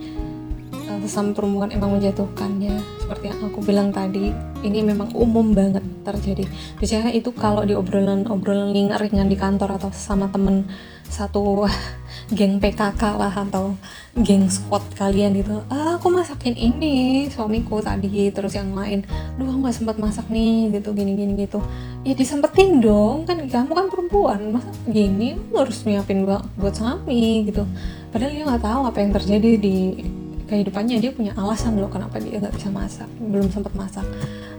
uh, 0.74 1.00
sesama 1.06 1.32
perempuan 1.32 1.72
emang 1.72 1.96
menjatuhkan 1.96 2.60
ya 2.60 2.76
seperti 3.00 3.32
yang 3.32 3.40
aku 3.48 3.60
bilang 3.64 3.90
tadi 3.96 4.36
ini 4.66 4.84
memang 4.84 5.14
umum 5.16 5.54
banget 5.54 5.86
terjadi. 6.04 6.44
Biasanya 6.76 7.12
itu 7.16 7.32
kalau 7.32 7.64
di 7.64 7.72
obrolan 7.72 8.28
obrolan 8.28 8.74
ringan 8.74 9.32
di 9.32 9.38
kantor 9.40 9.80
atau 9.80 9.90
sama 9.96 10.28
temen 10.28 10.68
satu 11.08 11.68
geng 12.34 12.60
PKK 12.60 13.02
lah 13.16 13.32
atau 13.32 13.76
geng 14.20 14.52
squad 14.52 14.84
kalian 15.00 15.38
gitu. 15.40 15.64
Ah 15.72 15.96
aku 15.96 16.12
masakin 16.12 16.56
ini 16.56 17.28
suamiku 17.32 17.80
tadi 17.80 18.32
terus 18.32 18.56
yang 18.56 18.76
lain. 18.76 19.08
Duh 19.40 19.48
nggak 19.48 19.76
sempat 19.76 19.96
masak 19.96 20.28
nih 20.28 20.76
gitu 20.76 20.92
gini 20.92 21.16
gini 21.16 21.34
gitu. 21.40 21.64
Ya 22.04 22.16
disempetin 22.16 22.84
dong 22.84 23.24
kan 23.24 23.40
kamu 23.48 23.72
kan 23.72 23.88
perempuan 23.88 24.40
masa 24.60 24.72
gini 24.88 25.40
harus 25.56 25.84
nyiapin 25.88 26.28
buat, 26.28 26.44
buat 26.60 26.76
suami 26.76 27.48
gitu. 27.48 27.64
Padahal 28.12 28.32
dia 28.36 28.44
nggak 28.44 28.64
tahu 28.64 28.82
apa 28.88 28.98
yang 29.00 29.12
terjadi 29.16 29.52
di 29.60 29.78
kehidupannya 30.48 31.04
dia 31.04 31.12
punya 31.12 31.36
alasan 31.36 31.76
loh 31.76 31.92
kenapa 31.92 32.24
dia 32.24 32.40
nggak 32.40 32.56
bisa 32.56 32.72
masak 32.72 33.10
belum 33.20 33.52
sempat 33.52 33.76
masak 33.76 34.08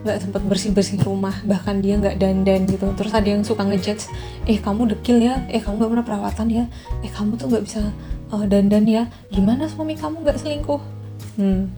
nggak 0.06 0.18
sempat 0.22 0.42
bersih 0.46 0.70
bersih 0.70 0.98
rumah 1.02 1.34
bahkan 1.42 1.82
dia 1.82 1.98
nggak 1.98 2.18
dandan 2.22 2.66
gitu. 2.70 2.86
Terus 2.94 3.12
ada 3.14 3.28
yang 3.28 3.42
suka 3.42 3.66
ngejudge 3.66 4.06
eh 4.46 4.58
kamu 4.58 4.94
dekil 4.94 5.18
ya 5.18 5.42
eh 5.50 5.58
kamu 5.58 5.82
gak 5.82 5.90
pernah 5.90 6.06
perawatan 6.06 6.46
ya 6.48 6.64
eh 7.02 7.10
kamu 7.10 7.34
tuh 7.34 7.46
nggak 7.50 7.64
bisa 7.66 7.80
uh, 8.30 8.44
dandan 8.46 8.84
ya 8.86 9.10
gimana 9.32 9.66
suami 9.66 9.98
kamu 9.98 10.22
nggak 10.22 10.38
selingkuh? 10.38 10.80
Hmm. 11.38 11.70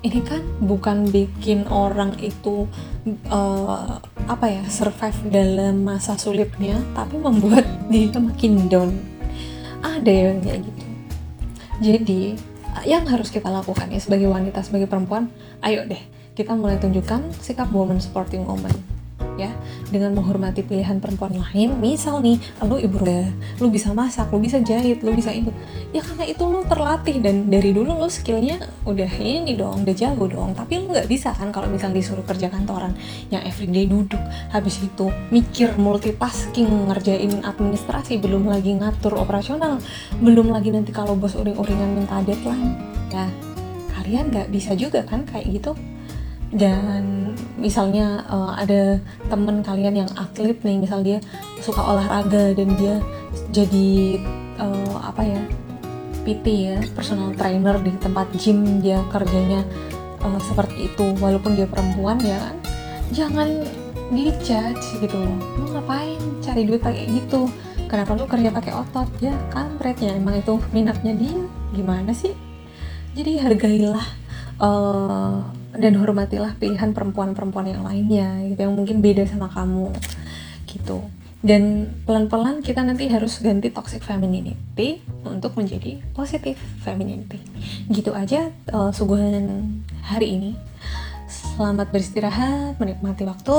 Ini 0.00 0.20
kan 0.24 0.40
bukan 0.64 1.12
bikin 1.12 1.68
orang 1.68 2.16
itu 2.24 2.64
uh, 3.28 4.00
apa 4.24 4.46
ya 4.48 4.64
survive 4.64 5.28
dalam 5.28 5.84
masa 5.84 6.16
sulitnya 6.16 6.80
tapi 6.96 7.20
membuat 7.20 7.68
dia 7.92 8.08
makin 8.16 8.68
down. 8.68 8.90
Ada 9.80 10.12
yang 10.12 10.40
kayak 10.44 10.60
gitu. 10.64 10.84
Jadi 11.80 12.20
yang 12.86 13.04
harus 13.08 13.28
kita 13.32 13.50
lakukan 13.50 13.90
ya 13.90 14.00
sebagai 14.00 14.30
wanita 14.30 14.62
sebagai 14.62 14.86
perempuan 14.86 15.28
ayo 15.64 15.84
deh 15.84 16.19
kita 16.40 16.56
mulai 16.56 16.80
tunjukkan 16.80 17.36
sikap 17.44 17.68
woman 17.68 18.00
supporting 18.00 18.48
woman 18.48 18.72
ya. 19.36 19.52
Dengan 19.90 20.14
menghormati 20.14 20.62
pilihan 20.62 21.02
perempuan 21.02 21.34
lain 21.36 21.80
misal 21.82 22.22
nih 22.22 22.40
lu 22.64 22.78
ibu 22.78 22.96
rumah 22.96 23.28
lu 23.58 23.66
bisa 23.68 23.90
masak 23.90 24.30
lu 24.30 24.40
bisa 24.40 24.56
jahit 24.64 25.04
lu 25.04 25.12
bisa 25.12 25.32
itu. 25.32 25.52
Ya 25.92 26.00
karena 26.00 26.24
itu 26.24 26.40
lu 26.48 26.64
terlatih 26.64 27.20
dan 27.20 27.48
dari 27.52 27.76
dulu 27.76 27.92
lu 27.92 28.08
skillnya 28.08 28.60
udah 28.88 29.10
ini 29.20 29.52
dong 29.56 29.84
udah 29.84 29.94
jago 29.96 30.28
dong. 30.28 30.56
Tapi 30.56 30.80
lu 30.80 30.92
nggak 30.92 31.08
bisa 31.08 31.32
kan 31.36 31.52
kalau 31.52 31.68
misal 31.68 31.92
disuruh 31.92 32.24
kerja 32.24 32.48
kantoran. 32.48 32.96
Yang 33.28 33.52
everyday 33.52 33.84
duduk 33.84 34.22
habis 34.52 34.80
itu 34.80 35.12
mikir 35.28 35.76
multitasking 35.76 36.88
ngerjain 36.88 37.44
administrasi 37.44 38.16
belum 38.16 38.48
lagi 38.48 38.76
ngatur 38.80 39.16
operasional 39.16 39.76
belum 40.24 40.52
lagi 40.52 40.72
nanti 40.72 40.94
kalau 40.94 41.16
bos 41.18 41.36
uring-uringan 41.36 42.00
minta 42.00 42.22
deadline. 42.24 42.78
Ya 43.10 43.26
kalian 44.00 44.32
nggak 44.32 44.48
bisa 44.54 44.72
juga 44.78 45.04
kan 45.04 45.28
kayak 45.28 45.50
gitu 45.50 45.74
dan 46.50 47.30
misalnya 47.54 48.26
uh, 48.26 48.58
ada 48.58 48.98
temen 49.30 49.62
kalian 49.62 50.02
yang 50.02 50.10
atlet 50.18 50.58
nih 50.66 50.82
misal 50.82 50.98
dia 51.06 51.22
suka 51.62 51.78
olahraga 51.78 52.50
dan 52.58 52.74
dia 52.74 52.98
jadi 53.54 54.18
uh, 54.58 54.98
apa 54.98 55.22
ya 55.22 55.42
PT 56.26 56.46
ya 56.46 56.76
personal 56.92 57.32
trainer 57.38 57.78
di 57.80 57.94
tempat 58.02 58.28
gym 58.36 58.82
dia 58.82 59.00
kerjanya 59.08 59.62
uh, 60.26 60.40
seperti 60.42 60.90
itu. 60.90 61.14
Walaupun 61.22 61.54
dia 61.56 61.70
perempuan 61.70 62.18
ya 62.20 62.36
kan 62.38 62.56
jangan 63.10 63.48
dijudge 64.10 65.00
gitu 65.00 65.16
loh. 65.16 65.38
Lu 65.58 65.66
ngapain 65.70 66.18
cari 66.42 66.66
duit 66.66 66.82
kayak 66.82 67.06
gitu? 67.08 67.46
Kenapa 67.86 68.14
lu 68.14 68.26
kerja 68.26 68.50
pakai 68.54 68.72
otot? 68.74 69.08
Ya 69.18 69.34
kampretnya 69.50 70.14
emang 70.14 70.38
itu 70.38 70.58
minatnya 70.74 71.14
dia. 71.14 71.38
Gimana 71.74 72.10
sih? 72.10 72.34
Jadi 73.14 73.42
hargailah 73.42 74.06
uh, 74.62 75.42
dan 75.76 75.94
hormatilah 75.98 76.58
pilihan 76.58 76.90
perempuan-perempuan 76.90 77.66
yang 77.70 77.82
lainnya 77.86 78.42
gitu 78.50 78.60
yang 78.66 78.74
mungkin 78.74 78.98
beda 78.98 79.26
sama 79.26 79.46
kamu 79.50 79.94
gitu. 80.66 81.06
Dan 81.40 81.88
pelan-pelan 82.04 82.60
kita 82.60 82.84
nanti 82.84 83.08
harus 83.08 83.40
ganti 83.40 83.72
toxic 83.72 84.04
femininity 84.04 85.00
untuk 85.24 85.56
menjadi 85.56 85.96
positive 86.12 86.60
femininity. 86.84 87.40
Gitu 87.88 88.12
aja 88.12 88.52
uh, 88.76 88.92
suguhan 88.92 89.80
hari 90.04 90.36
ini. 90.36 90.52
Selamat 91.30 91.88
beristirahat 91.88 92.76
menikmati 92.76 93.24
waktu 93.24 93.56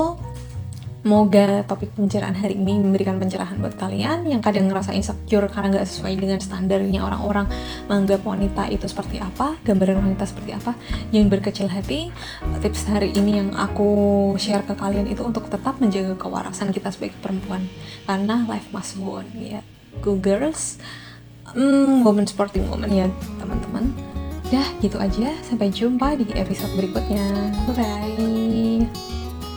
Semoga 1.02 1.66
topik 1.66 1.98
pencerahan 1.98 2.38
hari 2.38 2.62
ini 2.62 2.78
memberikan 2.78 3.18
pencerahan 3.18 3.58
buat 3.58 3.74
kalian 3.74 4.22
yang 4.30 4.38
kadang 4.38 4.70
ngerasa 4.70 4.94
insecure 4.94 5.50
karena 5.50 5.74
nggak 5.74 5.90
sesuai 5.90 6.14
dengan 6.14 6.38
standarnya 6.38 7.02
orang-orang 7.02 7.50
menganggap 7.90 8.22
wanita 8.22 8.70
itu 8.70 8.86
seperti 8.86 9.18
apa, 9.18 9.58
gambaran 9.66 9.98
wanita 9.98 10.30
seperti 10.30 10.54
apa. 10.54 10.78
Jangan 11.10 11.28
berkecil 11.34 11.74
hati. 11.74 12.14
Tips 12.62 12.86
hari 12.86 13.18
ini 13.18 13.42
yang 13.42 13.50
aku 13.58 13.90
share 14.38 14.62
ke 14.62 14.78
kalian 14.78 15.10
itu 15.10 15.26
untuk 15.26 15.50
tetap 15.50 15.82
menjaga 15.82 16.14
kewarasan 16.22 16.70
kita 16.70 16.94
sebagai 16.94 17.18
perempuan 17.18 17.66
karena 18.06 18.46
life 18.46 18.70
must 18.70 19.02
go 19.02 19.26
on 19.26 19.28
ya. 19.34 19.66
Go 20.06 20.22
girls, 20.22 20.78
mm, 21.58 22.06
woman 22.06 22.30
sporting 22.30 22.70
woman 22.70 22.94
ya 22.94 23.10
teman-teman. 23.42 23.90
Ya 24.54 24.62
gitu 24.86 25.02
aja. 25.02 25.34
Sampai 25.42 25.74
jumpa 25.74 26.14
di 26.14 26.30
episode 26.38 26.78
berikutnya. 26.78 27.26
Bye 27.66 27.74
bye. 27.74 28.41